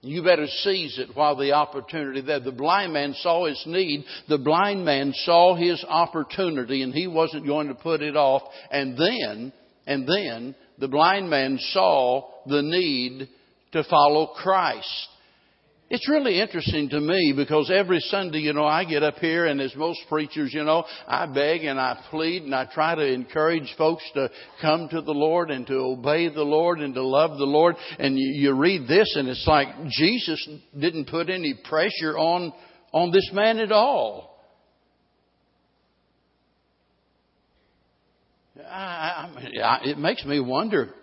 You 0.00 0.22
better 0.22 0.46
seize 0.46 0.96
it 1.00 1.08
while 1.16 1.34
the 1.34 1.54
opportunity 1.54 2.20
there. 2.20 2.38
The 2.38 2.52
blind 2.52 2.92
man 2.92 3.14
saw 3.14 3.46
his 3.46 3.60
need. 3.66 4.04
The 4.28 4.38
blind 4.38 4.84
man 4.84 5.12
saw 5.24 5.56
his 5.56 5.84
opportunity 5.88 6.82
and 6.82 6.94
he 6.94 7.08
wasn't 7.08 7.48
going 7.48 7.66
to 7.66 7.74
put 7.74 8.00
it 8.00 8.14
off. 8.14 8.42
And 8.70 8.96
then, 8.96 9.52
and 9.88 10.06
then 10.08 10.54
the 10.78 10.86
blind 10.86 11.30
man 11.30 11.58
saw 11.72 12.30
the 12.46 12.62
need 12.62 13.28
to 13.72 13.82
follow 13.82 14.34
Christ. 14.36 15.08
It's 15.90 16.08
really 16.08 16.40
interesting 16.40 16.88
to 16.88 17.00
me 17.00 17.34
because 17.36 17.70
every 17.70 18.00
Sunday, 18.00 18.38
you 18.38 18.54
know, 18.54 18.64
I 18.64 18.84
get 18.84 19.02
up 19.02 19.16
here 19.16 19.44
and 19.44 19.60
as 19.60 19.76
most 19.76 20.00
preachers, 20.08 20.54
you 20.54 20.64
know, 20.64 20.84
I 21.06 21.26
beg 21.26 21.64
and 21.64 21.78
I 21.78 22.02
plead 22.10 22.42
and 22.44 22.54
I 22.54 22.64
try 22.64 22.94
to 22.94 23.06
encourage 23.06 23.72
folks 23.76 24.02
to 24.14 24.30
come 24.62 24.88
to 24.88 25.02
the 25.02 25.12
Lord 25.12 25.50
and 25.50 25.66
to 25.66 25.74
obey 25.74 26.30
the 26.30 26.42
Lord 26.42 26.80
and 26.80 26.94
to 26.94 27.02
love 27.02 27.36
the 27.36 27.44
Lord. 27.44 27.76
And 27.98 28.16
you, 28.18 28.54
read 28.54 28.88
this 28.88 29.14
and 29.14 29.28
it's 29.28 29.46
like 29.46 29.68
Jesus 29.90 30.48
didn't 30.78 31.08
put 31.08 31.28
any 31.28 31.54
pressure 31.68 32.16
on, 32.16 32.54
on 32.92 33.10
this 33.12 33.28
man 33.34 33.58
at 33.58 33.70
all. 33.70 34.40
I, 38.58 39.28
I, 39.62 39.80
it 39.84 39.98
makes 39.98 40.24
me 40.24 40.40
wonder 40.40 40.94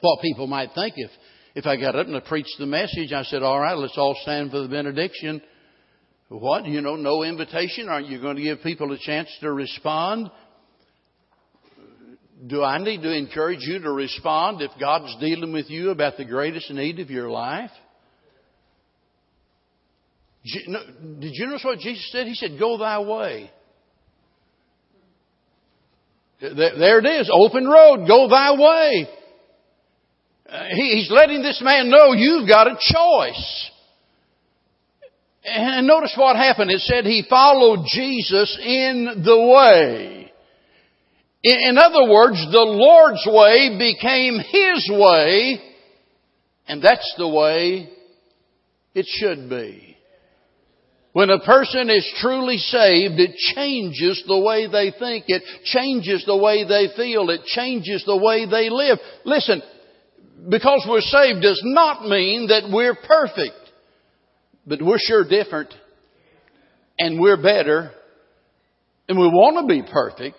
what 0.00 0.20
people 0.20 0.48
might 0.48 0.70
think 0.74 0.94
if 0.96 1.10
if 1.54 1.66
I 1.66 1.76
got 1.76 1.94
up 1.94 2.06
and 2.06 2.16
I 2.16 2.20
preached 2.20 2.56
the 2.58 2.66
message, 2.66 3.12
I 3.12 3.22
said, 3.22 3.42
all 3.42 3.60
right, 3.60 3.76
let's 3.76 3.96
all 3.96 4.16
stand 4.22 4.50
for 4.50 4.60
the 4.60 4.68
benediction. 4.68 5.40
What? 6.28 6.66
You 6.66 6.80
know, 6.80 6.96
no 6.96 7.22
invitation? 7.22 7.88
Aren't 7.88 8.08
you 8.08 8.20
going 8.20 8.36
to 8.36 8.42
give 8.42 8.62
people 8.62 8.92
a 8.92 8.98
chance 8.98 9.28
to 9.40 9.52
respond? 9.52 10.30
Do 12.46 12.62
I 12.62 12.78
need 12.78 13.02
to 13.02 13.12
encourage 13.16 13.60
you 13.62 13.78
to 13.78 13.90
respond 13.90 14.60
if 14.62 14.70
God's 14.80 15.16
dealing 15.20 15.52
with 15.52 15.70
you 15.70 15.90
about 15.90 16.16
the 16.16 16.24
greatest 16.24 16.70
need 16.70 16.98
of 16.98 17.10
your 17.10 17.30
life? 17.30 17.70
Did 20.44 21.30
you 21.32 21.46
notice 21.46 21.64
what 21.64 21.78
Jesus 21.78 22.10
said? 22.12 22.26
He 22.26 22.34
said, 22.34 22.58
Go 22.58 22.76
thy 22.76 22.98
way. 22.98 23.50
There 26.40 26.98
it 26.98 27.06
is, 27.06 27.30
open 27.32 27.66
road, 27.66 28.06
go 28.06 28.28
thy 28.28 28.52
way. 28.52 29.08
Uh, 30.48 30.64
he's 30.74 31.10
letting 31.10 31.42
this 31.42 31.60
man 31.62 31.90
know 31.90 32.12
you've 32.12 32.48
got 32.48 32.66
a 32.66 32.76
choice. 32.78 33.70
And 35.44 35.86
notice 35.86 36.14
what 36.16 36.36
happened. 36.36 36.70
It 36.70 36.80
said 36.80 37.04
he 37.04 37.24
followed 37.28 37.86
Jesus 37.86 38.58
in 38.62 39.22
the 39.24 39.40
way. 39.40 40.32
In 41.42 41.76
other 41.76 42.10
words, 42.10 42.38
the 42.50 42.64
Lord's 42.64 43.26
way 43.26 43.76
became 43.78 44.38
his 44.38 44.90
way, 44.90 45.60
and 46.66 46.82
that's 46.82 47.14
the 47.18 47.28
way 47.28 47.90
it 48.94 49.04
should 49.06 49.50
be. 49.50 49.94
When 51.12 51.28
a 51.28 51.38
person 51.38 51.90
is 51.90 52.10
truly 52.20 52.56
saved, 52.56 53.20
it 53.20 53.36
changes 53.36 54.24
the 54.26 54.38
way 54.38 54.66
they 54.66 54.92
think. 54.98 55.26
It 55.28 55.42
changes 55.64 56.24
the 56.26 56.36
way 56.36 56.64
they 56.64 56.88
feel. 56.96 57.28
It 57.28 57.44
changes 57.44 58.02
the 58.06 58.16
way 58.16 58.46
they 58.46 58.70
live. 58.70 58.98
Listen, 59.24 59.62
because 60.48 60.86
we're 60.88 61.00
saved 61.00 61.42
does 61.42 61.60
not 61.64 62.06
mean 62.06 62.48
that 62.48 62.68
we're 62.70 62.94
perfect. 62.94 63.56
But 64.66 64.80
we're 64.82 64.98
sure 64.98 65.24
different. 65.28 65.72
And 66.98 67.20
we're 67.20 67.40
better. 67.42 67.90
And 69.08 69.18
we 69.18 69.26
want 69.26 69.68
to 69.68 69.74
be 69.74 69.82
perfect. 69.90 70.36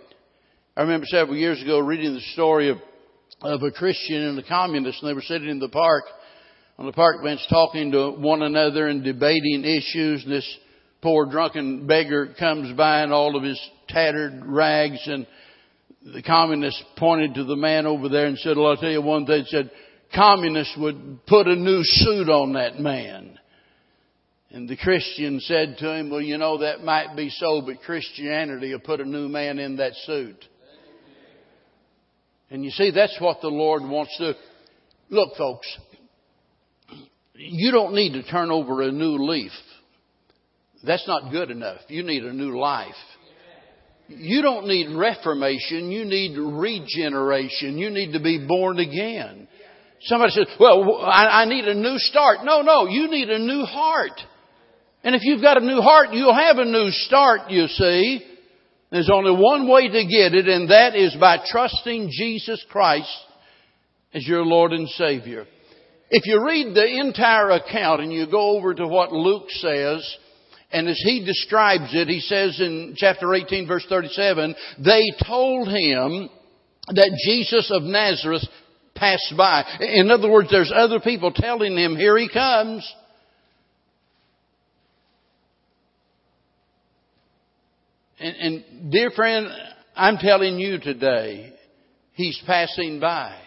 I 0.78 0.82
remember 0.82 1.06
several 1.08 1.38
years 1.38 1.62
ago 1.62 1.80
reading 1.80 2.14
the 2.14 2.22
story 2.34 2.70
of, 2.70 2.78
of 3.42 3.62
a 3.64 3.72
Christian 3.72 4.24
and 4.24 4.40
a 4.40 4.44
communist 4.44 5.02
and 5.02 5.10
they 5.10 5.14
were 5.14 5.22
sitting 5.22 5.50
in 5.50 5.60
the 5.60 5.70
park 5.70 6.04
on 6.78 6.86
the 6.86 6.92
park 6.92 7.24
bench 7.24 7.40
talking 7.50 7.92
to 7.92 8.12
one 8.12 8.42
another 8.42 8.88
and 8.88 9.02
debating 9.02 9.64
issues 9.64 10.24
and 10.26 10.34
this 10.34 10.58
poor 11.02 11.28
drunken 11.28 11.88
beggar 11.88 12.34
comes 12.38 12.76
by 12.76 13.04
in 13.04 13.14
all 13.14 13.38
of 13.38 13.44
his 13.44 13.58
tattered 13.88 14.44
rags 14.46 15.00
and 15.06 15.26
the 16.14 16.22
communist 16.22 16.84
pointed 16.98 17.36
to 17.36 17.46
the 17.46 17.56
man 17.56 17.86
over 17.86 18.10
there 18.10 18.26
and 18.26 18.38
said, 18.38 18.58
well, 18.58 18.68
I'll 18.68 18.78
tell 18.78 18.92
you 18.92 19.02
one 19.02 19.26
thing. 19.26 19.44
He 19.44 19.50
said, 19.50 19.72
communists 20.14 20.76
would 20.78 21.26
put 21.26 21.48
a 21.48 21.56
new 21.56 21.82
suit 21.84 22.30
on 22.30 22.54
that 22.54 22.80
man. 22.80 23.40
And 24.52 24.70
the 24.70 24.78
Christian 24.78 25.40
said 25.42 25.78
to 25.80 25.94
him, 25.94 26.10
well, 26.10 26.22
you 26.22 26.38
know, 26.38 26.60
that 26.60 26.84
might 26.84 27.16
be 27.16 27.30
so, 27.30 27.62
but 27.62 27.82
Christianity 27.82 28.72
will 28.72 28.80
put 28.80 29.02
a 29.02 29.06
new 29.06 29.28
man 29.28 29.60
in 29.60 29.78
that 29.78 29.94
suit. 30.06 30.46
And 32.50 32.64
you 32.64 32.72
see, 32.72 32.92
that's 32.92 33.18
what 33.20 33.42
the 33.42 33.50
Lord 33.50 33.82
wants 33.84 34.16
to. 34.18 34.34
Look, 35.10 35.36
folks, 35.38 35.68
you 37.34 37.72
don't 37.72 37.96
need 37.96 38.14
to 38.14 38.24
turn 38.24 38.52
over 38.52 38.82
a 38.82 38.92
new 38.92 39.18
leaf. 39.18 39.52
That's 40.86 41.08
not 41.08 41.32
good 41.32 41.50
enough. 41.50 41.82
You 41.88 42.04
need 42.04 42.24
a 42.24 42.32
new 42.32 42.58
life. 42.58 42.94
You 44.08 44.42
don't 44.44 44.68
need 44.68 44.96
reformation. 44.96 45.92
You 45.92 46.06
need 46.06 46.38
regeneration. 46.38 47.78
You 47.78 47.90
need 47.90 48.14
to 48.14 48.20
be 48.20 48.46
born 48.48 48.80
again. 48.80 49.45
Somebody 50.06 50.32
says, 50.34 50.48
well, 50.60 51.02
I, 51.02 51.42
I 51.42 51.46
need 51.46 51.66
a 51.66 51.74
new 51.74 51.98
start. 51.98 52.40
No, 52.44 52.62
no, 52.62 52.88
you 52.88 53.10
need 53.10 53.30
a 53.30 53.40
new 53.40 53.64
heart. 53.64 54.20
And 55.04 55.16
if 55.16 55.24
you've 55.24 55.42
got 55.42 55.62
a 55.62 55.66
new 55.66 55.82
heart, 55.82 56.14
you'll 56.14 56.34
have 56.34 56.58
a 56.58 56.66
new 56.66 56.90
start, 56.92 57.50
you 57.50 57.68
see. 57.68 58.26
There's 58.92 59.10
only 59.12 59.32
one 59.32 59.68
way 59.68 59.88
to 59.88 60.06
get 60.06 60.34
it, 60.34 60.48
and 60.48 60.70
that 60.70 60.96
is 60.96 61.16
by 61.20 61.40
trusting 61.50 62.10
Jesus 62.12 62.64
Christ 62.70 63.10
as 64.14 64.28
your 64.28 64.46
Lord 64.46 64.74
and 64.74 64.88
Savior. 64.90 65.48
If 66.12 66.26
you 66.26 66.46
read 66.46 66.76
the 66.76 67.00
entire 67.00 67.50
account 67.50 68.02
and 68.02 68.14
you 68.14 68.30
go 68.30 68.58
over 68.58 68.74
to 68.76 68.88
what 68.88 69.12
Luke 69.12 69.50
says, 69.50 70.18
and 70.72 70.88
as 70.88 71.02
he 71.04 71.26
describes 71.26 71.90
it, 71.94 72.08
he 72.08 72.20
says 72.20 72.60
in 72.60 72.94
chapter 72.96 73.34
18 73.34 73.68
verse 73.68 73.86
37, 73.90 74.56
they 74.84 75.04
told 75.28 75.68
him 75.68 76.30
that 76.90 77.20
Jesus 77.26 77.72
of 77.72 77.82
Nazareth 77.84 78.44
passed 78.96 79.34
by. 79.38 79.64
In 79.80 80.10
other 80.10 80.30
words, 80.30 80.50
there's 80.50 80.72
other 80.74 81.00
people 81.00 81.32
telling 81.32 81.78
him, 81.78 81.96
here 81.96 82.18
he 82.18 82.30
comes. 82.30 82.90
And, 88.20 88.36
and 88.36 88.92
dear 88.92 89.12
friend, 89.12 89.48
I'm 89.96 90.18
telling 90.18 90.58
you 90.58 90.80
today, 90.80 91.54
he's 92.14 92.42
passing 92.46 93.00
by. 93.00 93.38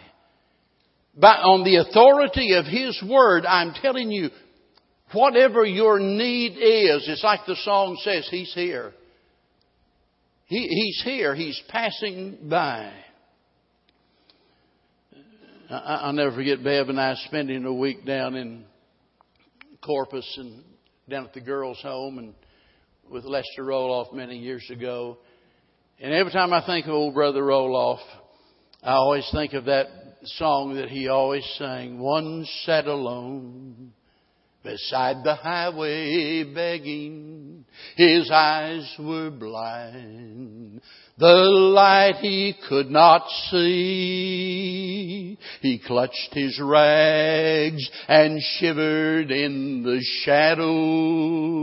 But 1.17 1.39
on 1.39 1.63
the 1.63 1.77
authority 1.77 2.53
of 2.53 2.65
his 2.65 3.03
word, 3.07 3.45
I'm 3.45 3.73
telling 3.81 4.11
you, 4.11 4.29
whatever 5.11 5.65
your 5.65 5.99
need 5.99 6.51
is, 6.51 7.05
it's 7.07 7.23
like 7.23 7.41
the 7.47 7.57
song 7.63 7.97
says, 8.03 8.27
he's 8.29 8.53
here. 8.53 8.93
He, 10.45 10.67
he's 10.67 11.01
here. 11.03 11.35
He's 11.35 11.61
passing 11.69 12.37
by. 12.49 12.91
I'll 15.71 16.13
never 16.13 16.31
forget 16.31 16.63
Bev 16.63 16.89
and 16.89 16.99
I 16.99 17.13
spending 17.27 17.63
a 17.63 17.73
week 17.73 18.03
down 18.03 18.33
in 18.33 18.65
Corpus 19.85 20.25
and 20.39 20.63
down 21.07 21.25
at 21.25 21.33
the 21.33 21.41
girls' 21.41 21.79
home 21.83 22.17
and 22.17 22.33
with 23.07 23.23
Lester 23.23 23.63
Roloff 23.63 24.11
many 24.11 24.39
years 24.39 24.67
ago. 24.71 25.19
And 25.99 26.11
every 26.11 26.31
time 26.31 26.53
I 26.53 26.65
think 26.65 26.87
of 26.87 26.93
old 26.93 27.13
brother 27.13 27.43
Roloff, 27.43 27.99
I 28.81 28.93
always 28.93 29.29
think 29.31 29.53
of 29.53 29.65
that 29.65 29.85
song 30.23 30.73
that 30.73 30.89
he 30.89 31.07
always 31.07 31.45
sang, 31.59 31.99
One 31.99 32.47
sat 32.65 32.87
alone 32.87 33.93
beside 34.63 35.23
the 35.23 35.35
highway 35.35 36.45
begging. 36.51 37.58
His 37.95 38.29
eyes 38.31 38.95
were 38.99 39.29
blind. 39.29 40.81
The 41.17 41.27
light 41.27 42.15
he 42.21 42.55
could 42.69 42.89
not 42.89 43.27
see. 43.49 45.37
He 45.61 45.79
clutched 45.85 46.33
his 46.33 46.59
rags 46.63 47.89
and 48.07 48.41
shivered 48.41 49.29
in 49.31 49.83
the 49.83 50.01
shadows. 50.23 51.59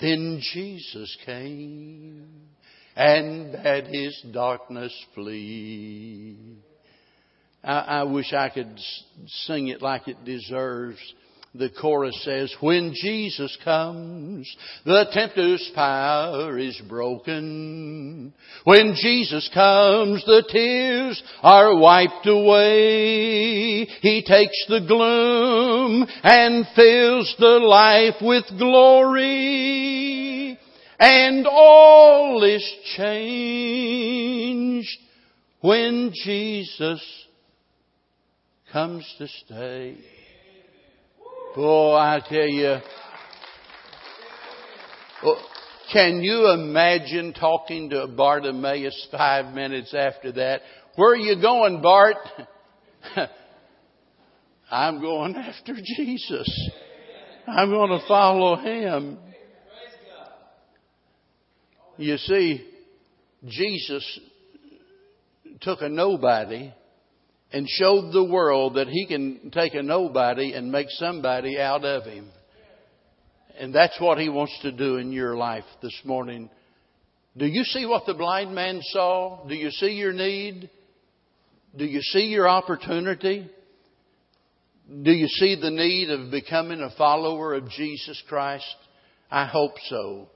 Then 0.00 0.40
Jesus 0.52 1.16
came 1.24 2.26
and 2.96 3.52
bade 3.52 3.86
his 3.86 4.20
darkness 4.32 4.92
flee. 5.14 6.36
I, 7.62 7.78
I 7.78 8.02
wish 8.02 8.32
I 8.32 8.48
could 8.48 8.80
sing 9.26 9.68
it 9.68 9.80
like 9.80 10.08
it 10.08 10.24
deserves. 10.24 10.98
The 11.54 11.68
chorus 11.68 12.18
says, 12.24 12.54
when 12.60 12.94
Jesus 12.94 13.58
comes, 13.62 14.56
the 14.86 15.04
tempter's 15.12 15.70
power 15.74 16.56
is 16.56 16.80
broken. 16.88 18.32
When 18.64 18.94
Jesus 18.94 19.50
comes, 19.52 20.24
the 20.24 20.44
tears 20.48 21.22
are 21.42 21.76
wiped 21.76 22.26
away. 22.26 23.84
He 23.84 24.24
takes 24.26 24.64
the 24.66 24.80
gloom 24.88 26.06
and 26.22 26.66
fills 26.74 27.36
the 27.38 27.58
life 27.58 28.22
with 28.22 28.44
glory. 28.56 30.58
And 30.98 31.46
all 31.46 32.42
is 32.44 32.64
changed 32.96 34.88
when 35.60 36.12
Jesus 36.14 37.02
comes 38.72 39.04
to 39.18 39.28
stay. 39.28 39.98
Boy, 41.54 41.96
I 41.96 42.20
tell 42.26 42.46
you, 42.46 42.76
oh, 45.22 45.36
can 45.92 46.22
you 46.22 46.50
imagine 46.50 47.34
talking 47.34 47.90
to 47.90 48.06
Bartimaeus 48.06 49.08
five 49.12 49.54
minutes 49.54 49.92
after 49.92 50.32
that? 50.32 50.62
Where 50.96 51.12
are 51.12 51.16
you 51.16 51.40
going, 51.42 51.82
Bart? 51.82 52.16
I'm 54.70 55.02
going 55.02 55.36
after 55.36 55.74
Jesus. 55.74 56.70
I'm 57.46 57.68
going 57.68 58.00
to 58.00 58.06
follow 58.08 58.56
him. 58.56 59.18
You 61.98 62.16
see, 62.16 62.66
Jesus 63.46 64.20
took 65.60 65.82
a 65.82 65.88
nobody 65.90 66.72
and 67.52 67.68
showed 67.68 68.12
the 68.12 68.24
world 68.24 68.74
that 68.74 68.88
he 68.88 69.06
can 69.06 69.50
take 69.52 69.74
a 69.74 69.82
nobody 69.82 70.54
and 70.54 70.72
make 70.72 70.88
somebody 70.90 71.60
out 71.60 71.84
of 71.84 72.04
him. 72.04 72.28
And 73.58 73.74
that's 73.74 74.00
what 74.00 74.18
he 74.18 74.28
wants 74.28 74.58
to 74.62 74.72
do 74.72 74.96
in 74.96 75.12
your 75.12 75.36
life 75.36 75.64
this 75.82 75.98
morning. 76.04 76.48
Do 77.36 77.46
you 77.46 77.64
see 77.64 77.84
what 77.86 78.06
the 78.06 78.14
blind 78.14 78.54
man 78.54 78.80
saw? 78.82 79.46
Do 79.46 79.54
you 79.54 79.70
see 79.70 79.92
your 79.92 80.12
need? 80.12 80.70
Do 81.76 81.84
you 81.84 82.00
see 82.00 82.26
your 82.26 82.48
opportunity? 82.48 83.48
Do 85.02 85.10
you 85.10 85.28
see 85.28 85.58
the 85.60 85.70
need 85.70 86.10
of 86.10 86.30
becoming 86.30 86.80
a 86.80 86.90
follower 86.96 87.54
of 87.54 87.68
Jesus 87.70 88.22
Christ? 88.28 88.74
I 89.30 89.46
hope 89.46 89.74
so. 89.88 90.28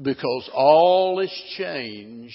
Because 0.00 0.50
all 0.52 1.20
is 1.20 1.32
changed 1.56 2.34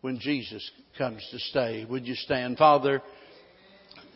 when 0.00 0.18
Jesus 0.18 0.68
comes 0.96 1.26
to 1.30 1.38
stay. 1.38 1.86
Would 1.88 2.06
you 2.06 2.14
stand? 2.14 2.58
Father, 2.58 3.02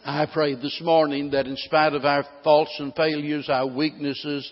I 0.04 0.26
pray 0.26 0.56
this 0.56 0.80
morning 0.82 1.30
that 1.30 1.46
in 1.46 1.56
spite 1.56 1.92
of 1.92 2.04
our 2.04 2.24
faults 2.42 2.74
and 2.80 2.92
failures, 2.92 3.48
our 3.48 3.68
weaknesses, 3.68 4.50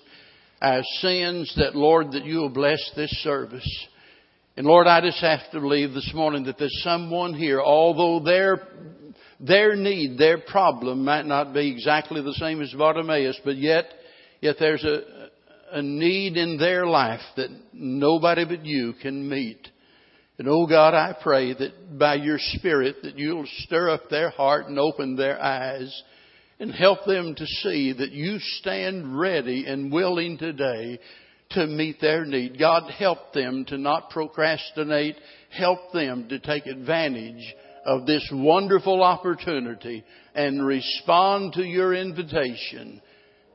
our 0.63 0.83
sins, 1.01 1.53
that 1.57 1.75
Lord, 1.75 2.13
that 2.13 2.25
you 2.25 2.39
will 2.39 2.51
bless 2.51 2.79
this 2.95 3.11
service. 3.25 3.87
And 4.57 4.65
Lord, 4.65 4.87
I 4.87 5.01
just 5.01 5.21
have 5.21 5.41
to 5.51 5.61
believe 5.61 5.93
this 5.93 6.13
morning 6.15 6.45
that 6.45 6.57
there's 6.57 6.83
someone 6.85 7.35
here, 7.35 7.61
although 7.61 8.25
their, 8.25 8.69
their 9.41 9.75
need, 9.75 10.19
their 10.19 10.39
problem 10.39 11.05
might 11.05 11.27
not 11.27 11.53
be 11.53 11.69
exactly 11.69 12.23
the 12.23 12.35
same 12.35 12.63
as 12.63 12.73
Bartimaeus, 12.73 13.41
but 13.45 13.57
yet, 13.57 13.87
yet 14.41 14.55
there's 14.61 14.85
a, 14.85 15.31
a 15.73 15.83
need 15.83 16.37
in 16.37 16.59
their 16.59 16.87
life 16.87 17.23
that 17.37 17.49
nobody 17.73 18.45
but 18.45 18.65
you 18.65 18.95
can 19.03 19.29
meet. 19.29 19.67
And 20.41 20.49
oh 20.49 20.67
God, 20.67 20.95
I 20.95 21.15
pray 21.23 21.53
that 21.53 21.99
by 21.99 22.15
your 22.15 22.39
Spirit 22.39 23.03
that 23.03 23.19
you'll 23.19 23.45
stir 23.59 23.91
up 23.91 24.09
their 24.09 24.31
heart 24.31 24.69
and 24.69 24.79
open 24.79 25.15
their 25.15 25.39
eyes 25.39 26.03
and 26.59 26.73
help 26.73 27.05
them 27.05 27.35
to 27.35 27.45
see 27.45 27.93
that 27.93 28.13
you 28.13 28.39
stand 28.39 29.21
ready 29.21 29.67
and 29.67 29.93
willing 29.93 30.39
today 30.39 30.99
to 31.51 31.67
meet 31.67 32.01
their 32.01 32.25
need. 32.25 32.59
God, 32.59 32.91
help 32.91 33.35
them 33.35 33.67
to 33.67 33.77
not 33.77 34.09
procrastinate. 34.09 35.17
Help 35.51 35.93
them 35.93 36.27
to 36.31 36.39
take 36.39 36.65
advantage 36.65 37.55
of 37.85 38.07
this 38.07 38.27
wonderful 38.33 39.03
opportunity 39.03 40.03
and 40.35 40.67
respond 40.67 41.53
to 41.53 41.65
your 41.65 41.93
invitation 41.93 43.03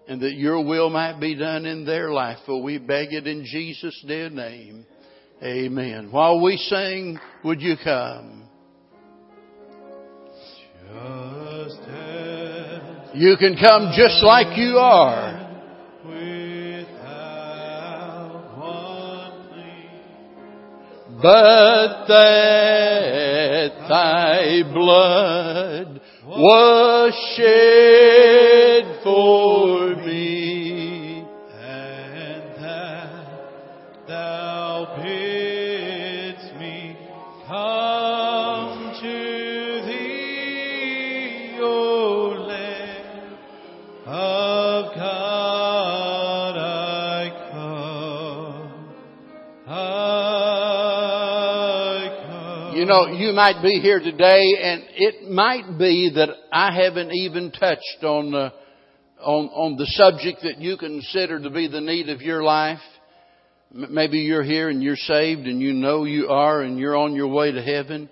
and 0.08 0.22
that 0.22 0.36
your 0.36 0.64
will 0.64 0.92
might 0.92 1.20
be 1.20 1.34
done 1.34 1.66
in 1.66 1.84
their 1.84 2.12
life. 2.12 2.38
For 2.46 2.62
we 2.62 2.78
beg 2.78 3.12
it 3.12 3.26
in 3.26 3.44
Jesus' 3.44 4.06
dear 4.08 4.30
name. 4.30 4.86
Amen. 5.44 6.12
While 6.12 6.42
we 6.42 6.58
sing, 6.58 7.20
would 7.44 7.62
you 7.62 7.76
come? 7.84 8.44
you 13.14 13.38
can 13.38 13.56
come 13.56 13.92
just 13.96 14.24
like 14.24 14.58
you 14.58 14.78
are. 14.78 15.42
But 21.22 22.06
that 22.08 23.72
thy 23.90 24.62
blood 24.74 26.02
was 26.28 27.14
shed 27.36 29.04
for 29.04 29.96
me. 29.96 30.05
You 52.86 52.92
know, 52.92 53.08
you 53.08 53.34
might 53.34 53.64
be 53.64 53.80
here 53.80 53.98
today 54.00 54.44
and 54.62 54.84
it 54.94 55.32
might 55.32 55.80
be 55.80 56.12
that 56.14 56.30
I 56.52 56.72
haven't 56.72 57.12
even 57.14 57.52
touched 57.52 58.04
on 58.04 58.30
the, 58.30 58.54
on, 59.20 59.46
on 59.48 59.76
the 59.76 59.88
subject 59.88 60.44
that 60.44 60.60
you 60.60 60.78
consider 60.78 61.40
to 61.40 61.50
be 61.50 61.68
the 61.68 61.82
need 61.82 62.10
of 62.10 62.22
your 62.22 62.44
life. 62.44 62.78
Maybe 63.74 64.20
you're 64.20 64.44
here 64.44 64.70
and 64.70 64.84
you're 64.84 64.98
saved 64.98 65.48
and 65.48 65.60
you 65.60 65.74
know 65.74 66.04
you 66.04 66.28
are 66.28 66.62
and 66.62 66.78
you're 66.78 66.96
on 66.96 67.16
your 67.16 67.30
way 67.30 67.52
to 67.52 67.60
heaven. 67.60 68.08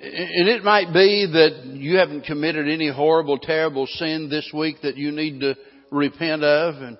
And 0.00 0.48
it 0.48 0.64
might 0.64 0.90
be 0.94 1.28
that 1.30 1.66
you 1.74 1.98
haven't 1.98 2.24
committed 2.24 2.66
any 2.66 2.90
horrible, 2.90 3.36
terrible 3.36 3.86
sin 3.86 4.30
this 4.30 4.50
week 4.54 4.76
that 4.84 4.96
you 4.96 5.10
need 5.10 5.40
to 5.40 5.54
repent 5.90 6.42
of. 6.44 6.76
And 6.76 6.96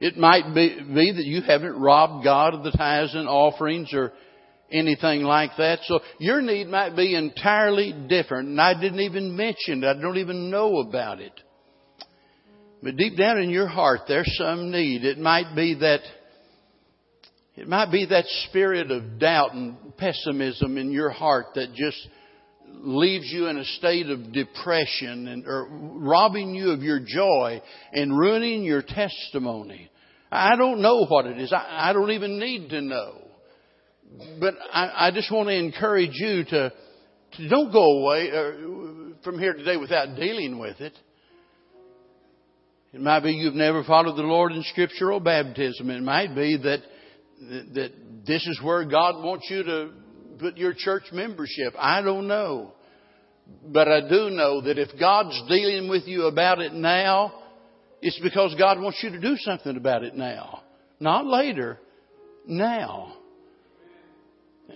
it 0.00 0.16
might 0.16 0.52
be, 0.56 0.74
be 0.92 1.12
that 1.12 1.24
you 1.24 1.40
haven't 1.40 1.78
robbed 1.78 2.24
God 2.24 2.54
of 2.54 2.64
the 2.64 2.72
tithes 2.72 3.14
and 3.14 3.28
offerings 3.28 3.94
or 3.94 4.12
anything 4.70 5.22
like 5.22 5.52
that. 5.58 5.80
So 5.84 6.00
your 6.18 6.40
need 6.40 6.68
might 6.68 6.94
be 6.96 7.14
entirely 7.14 7.94
different. 8.08 8.48
And 8.48 8.60
I 8.60 8.78
didn't 8.78 9.00
even 9.00 9.36
mention 9.36 9.82
it. 9.82 9.86
I 9.86 10.00
don't 10.00 10.18
even 10.18 10.50
know 10.50 10.78
about 10.78 11.20
it. 11.20 11.32
But 12.82 12.96
deep 12.96 13.16
down 13.16 13.38
in 13.38 13.50
your 13.50 13.66
heart, 13.66 14.02
there's 14.06 14.32
some 14.38 14.70
need. 14.70 15.04
It 15.04 15.18
might 15.18 15.54
be 15.56 15.74
that 15.80 16.00
it 17.56 17.66
might 17.66 17.90
be 17.90 18.06
that 18.06 18.24
spirit 18.48 18.92
of 18.92 19.18
doubt 19.18 19.52
and 19.52 19.96
pessimism 19.96 20.78
in 20.78 20.92
your 20.92 21.10
heart 21.10 21.46
that 21.56 21.74
just 21.74 22.08
leaves 22.68 23.26
you 23.32 23.48
in 23.48 23.58
a 23.58 23.64
state 23.64 24.08
of 24.08 24.32
depression 24.32 25.26
and 25.26 25.44
or 25.44 25.66
robbing 25.68 26.54
you 26.54 26.70
of 26.70 26.82
your 26.82 27.00
joy 27.00 27.60
and 27.92 28.16
ruining 28.16 28.62
your 28.62 28.82
testimony. 28.82 29.90
I 30.30 30.54
don't 30.54 30.82
know 30.82 31.06
what 31.06 31.26
it 31.26 31.40
is. 31.40 31.52
I, 31.52 31.90
I 31.90 31.92
don't 31.92 32.12
even 32.12 32.38
need 32.38 32.68
to 32.70 32.80
know. 32.80 33.27
But 34.40 34.54
I, 34.72 35.08
I 35.08 35.10
just 35.12 35.30
want 35.30 35.48
to 35.48 35.54
encourage 35.54 36.14
you 36.14 36.44
to, 36.44 36.72
to 37.32 37.48
don't 37.48 37.72
go 37.72 38.00
away 38.00 38.30
uh, 38.30 39.14
from 39.22 39.38
here 39.38 39.52
today 39.52 39.76
without 39.76 40.16
dealing 40.16 40.58
with 40.58 40.80
it. 40.80 40.94
It 42.92 43.00
might 43.00 43.20
be 43.20 43.32
you've 43.32 43.54
never 43.54 43.84
followed 43.84 44.16
the 44.16 44.22
Lord 44.22 44.52
in 44.52 44.62
scriptural 44.62 45.20
baptism. 45.20 45.90
It 45.90 46.02
might 46.02 46.34
be 46.34 46.56
that 46.56 46.80
that 47.40 47.92
this 48.26 48.46
is 48.46 48.60
where 48.62 48.84
God 48.84 49.22
wants 49.22 49.46
you 49.48 49.62
to 49.62 49.90
put 50.38 50.56
your 50.56 50.74
church 50.76 51.04
membership. 51.12 51.74
I 51.78 52.02
don't 52.02 52.26
know. 52.26 52.72
But 53.64 53.88
I 53.88 54.00
do 54.00 54.30
know 54.30 54.60
that 54.62 54.78
if 54.78 54.88
God's 54.98 55.40
dealing 55.48 55.88
with 55.88 56.06
you 56.06 56.24
about 56.24 56.60
it 56.60 56.74
now, 56.74 57.32
it's 58.02 58.18
because 58.20 58.54
God 58.58 58.80
wants 58.80 59.00
you 59.02 59.10
to 59.10 59.20
do 59.20 59.36
something 59.38 59.76
about 59.76 60.04
it 60.04 60.14
now. 60.14 60.62
Not 61.00 61.26
later. 61.26 61.78
Now. 62.46 63.14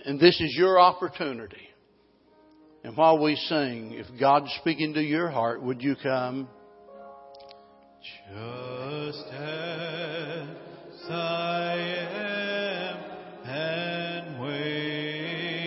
And 0.05 0.19
this 0.19 0.41
is 0.41 0.55
your 0.57 0.79
opportunity. 0.79 1.69
And 2.83 2.97
while 2.97 3.21
we 3.21 3.35
sing, 3.35 3.93
if 3.93 4.07
God's 4.19 4.51
speaking 4.59 4.93
to 4.95 5.01
your 5.01 5.29
heart, 5.29 5.61
would 5.61 5.81
you 5.81 5.95
come? 6.01 6.49
Just 8.29 9.27
as 9.31 10.47
I 11.09 11.75
am 12.11 12.97
and 13.45 14.41
waiting 14.41 15.63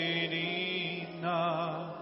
not 1.22 1.96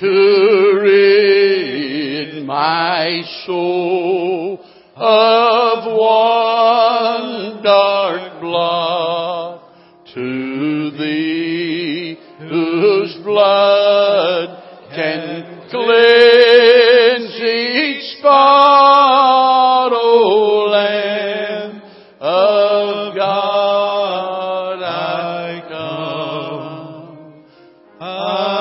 to 0.00 0.80
rid 0.82 2.46
my 2.46 3.22
soul 3.44 4.64
of 4.96 5.84
one 5.98 7.62
dark 7.62 8.31
Cleanse 15.72 17.40
each 17.40 18.18
spot, 18.18 19.90
O 19.94 20.68
Lamb 20.70 21.80
of 22.20 23.14
God, 23.16 24.82
I 24.82 25.62
come. 25.70 27.44
I 27.98 28.52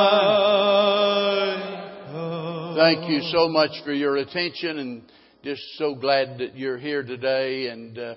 come. 2.13 2.75
Thank 2.77 3.09
you 3.09 3.19
so 3.29 3.49
much 3.49 3.71
for 3.83 3.91
your 3.91 4.15
attention 4.15 4.79
and 4.79 5.01
just 5.43 5.63
so 5.77 5.93
glad 5.95 6.37
that 6.37 6.55
you're 6.55 6.77
here 6.77 7.03
today 7.03 7.67
and 7.67 7.99
uh, 7.99 8.15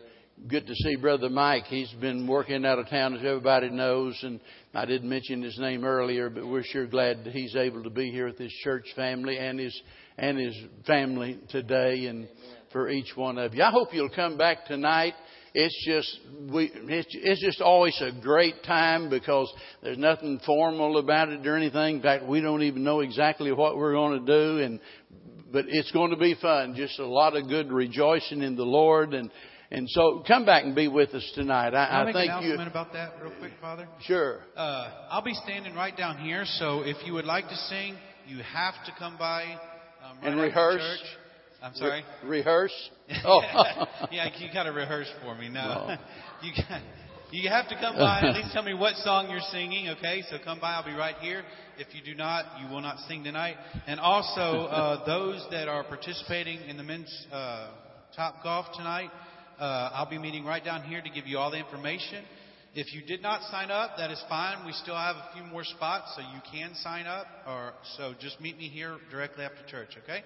good 0.49 0.66
to 0.66 0.74
see 0.74 0.97
Brother 0.97 1.30
Mike. 1.30 1.64
He's 1.64 1.93
been 2.01 2.26
working 2.26 2.64
out 2.66 2.78
of 2.78 2.89
town, 2.89 3.14
as 3.14 3.24
everybody 3.24 3.70
knows, 3.70 4.18
and 4.22 4.41
I 4.74 4.85
didn't 4.85 5.09
mention 5.09 5.43
his 5.43 5.59
name 5.59 5.85
earlier, 5.85 6.28
but 6.28 6.47
we're 6.47 6.64
sure 6.64 6.87
glad 6.87 7.24
that 7.24 7.32
he's 7.32 7.57
able 7.57 7.82
to 7.85 7.91
be 7.91 8.11
here 8.11 8.26
with 8.26 8.39
his 8.39 8.53
church 8.62 8.85
family 8.95 9.39
and 9.39 9.59
his 9.59 9.80
and 10.16 10.39
his 10.39 10.57
family 10.87 11.41
today, 11.51 12.07
and 12.07 12.28
for 12.72 12.89
each 12.89 13.16
one 13.16 13.39
of 13.39 13.55
you. 13.55 13.62
I 13.62 13.70
hope 13.70 13.89
you'll 13.93 14.11
come 14.11 14.37
back 14.37 14.66
tonight. 14.66 15.14
It's 15.55 15.87
just 15.87 16.20
we. 16.53 16.70
It's, 16.74 17.09
it's 17.11 17.41
just 17.41 17.61
always 17.61 18.01
a 18.01 18.11
great 18.20 18.62
time 18.64 19.09
because 19.09 19.53
there's 19.82 19.99
nothing 19.99 20.41
formal 20.45 20.99
about 20.99 21.30
it 21.30 21.47
or 21.47 21.57
anything. 21.57 21.97
In 21.97 22.03
fact, 22.03 22.26
we 22.26 22.41
don't 22.41 22.62
even 22.62 22.85
know 22.85 23.01
exactly 23.01 23.53
what 23.53 23.76
we're 23.76 23.93
going 23.93 24.24
to 24.24 24.26
do, 24.26 24.62
and 24.62 24.80
but 25.53 25.66
it's 25.68 25.93
going 25.93 26.11
to 26.11 26.16
be 26.16 26.35
fun. 26.35 26.74
Just 26.76 26.99
a 26.99 27.07
lot 27.07 27.37
of 27.37 27.49
good 27.49 27.72
rejoicing 27.72 28.43
in 28.43 28.57
the 28.57 28.64
Lord 28.64 29.14
and 29.14 29.30
and 29.71 29.89
so 29.91 30.23
come 30.27 30.45
back 30.45 30.65
and 30.65 30.75
be 30.75 30.89
with 30.89 31.11
us 31.11 31.29
tonight. 31.35 31.75
I, 31.75 31.87
I, 31.87 32.05
make 32.05 32.15
an 32.15 32.21
think 32.21 32.31
announcement 32.31 32.61
you 32.61 32.67
about 32.67 32.93
that 32.93 33.12
real 33.23 33.33
quick, 33.39 33.53
Father? 33.61 33.89
sure. 34.03 34.41
Uh, 34.57 34.91
I'll 35.11 35.23
be 35.23 35.35
standing 35.35 35.75
right 35.75 35.97
down 35.97 36.19
here, 36.19 36.45
so 36.59 36.83
if 36.83 36.97
you 37.07 37.15
would 37.15 37.25
like 37.25 37.49
to 37.49 37.57
sing, 37.57 37.97
you 38.27 38.43
have 38.43 38.75
to 38.87 38.93
come 38.99 39.17
by 39.19 39.45
um, 40.05 40.19
right 40.23 40.33
And 40.33 40.41
rehearse? 40.41 40.81
Church. 40.81 41.09
I'm 41.62 41.75
sorry. 41.75 42.05
Re- 42.23 42.39
rehearse. 42.39 42.91
Oh. 43.25 43.43
yeah, 44.11 44.29
you 44.39 44.49
got 44.53 44.65
to 44.65 44.73
rehearse 44.73 45.11
for 45.23 45.35
me. 45.35 45.49
No, 45.49 45.89
No. 45.89 45.97
you 46.43 46.53
got, 46.57 46.81
you 47.31 47.49
have 47.49 47.69
to 47.69 47.75
come 47.75 47.97
by 47.97 48.21
and 48.21 48.29
at 48.29 48.37
least 48.37 48.53
tell 48.53 48.62
me 48.62 48.75
what 48.75 48.95
song 48.97 49.29
you're 49.31 49.41
singing. 49.51 49.89
Okay, 49.91 50.23
so 50.31 50.37
come 50.43 50.61
by. 50.61 50.73
I'll 50.73 50.85
be 50.85 50.93
right 50.93 51.17
here. 51.21 51.43
If 51.79 51.89
you 51.95 52.01
do 52.05 52.17
not, 52.17 52.61
you 52.61 52.69
will 52.69 52.81
not 52.81 52.99
sing 53.09 53.25
tonight. 53.25 53.57
And 53.87 53.99
also, 53.99 54.41
uh, 54.41 55.05
those 55.05 55.45
that 55.51 55.69
are 55.69 55.85
participating 55.85 56.61
in 56.69 56.77
the 56.77 56.83
men's 56.83 57.27
uh, 57.33 57.71
top 58.15 58.43
golf 58.43 58.67
tonight, 58.77 59.11
uh, 59.59 59.90
I'll 59.92 60.11
be 60.11 60.18
meeting 60.18 60.44
right 60.44 60.64
down 60.64 60.82
here 60.82 61.00
to 61.00 61.11
give 61.11 61.26
you 61.26 61.38
all 61.38 61.50
the 61.50 61.59
information. 61.59 62.24
If 62.74 62.92
you 62.92 63.02
did 63.02 63.22
not 63.22 63.42
sign 63.50 63.70
up, 63.70 63.92
that 63.98 64.11
is 64.11 64.22
fine. 64.28 64.66
We 64.66 64.72
still 64.72 64.96
have 64.96 65.16
a 65.16 65.28
few 65.32 65.44
more 65.44 65.62
spots, 65.62 66.12
so 66.16 66.22
you 66.22 66.40
can 66.50 66.74
sign 66.74 67.07
up. 67.07 67.26
Or 67.46 67.72
so 67.96 68.14
just 68.18 68.40
meet 68.40 68.59
me 68.59 68.68
here 68.68 68.96
directly 69.11 69.44
after 69.44 69.64
church. 69.68 69.90
Okay. 70.02 70.22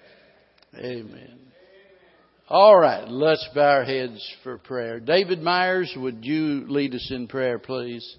Amen. 0.75 1.37
All 2.47 2.75
right, 2.79 3.07
let's 3.07 3.47
bow 3.53 3.61
our 3.61 3.83
heads 3.83 4.27
for 4.41 4.57
prayer. 4.57 4.99
David 4.99 5.39
Myers, 5.43 5.93
would 5.95 6.25
you 6.25 6.65
lead 6.67 6.95
us 6.95 7.07
in 7.11 7.27
prayer, 7.27 7.59
please? 7.59 8.17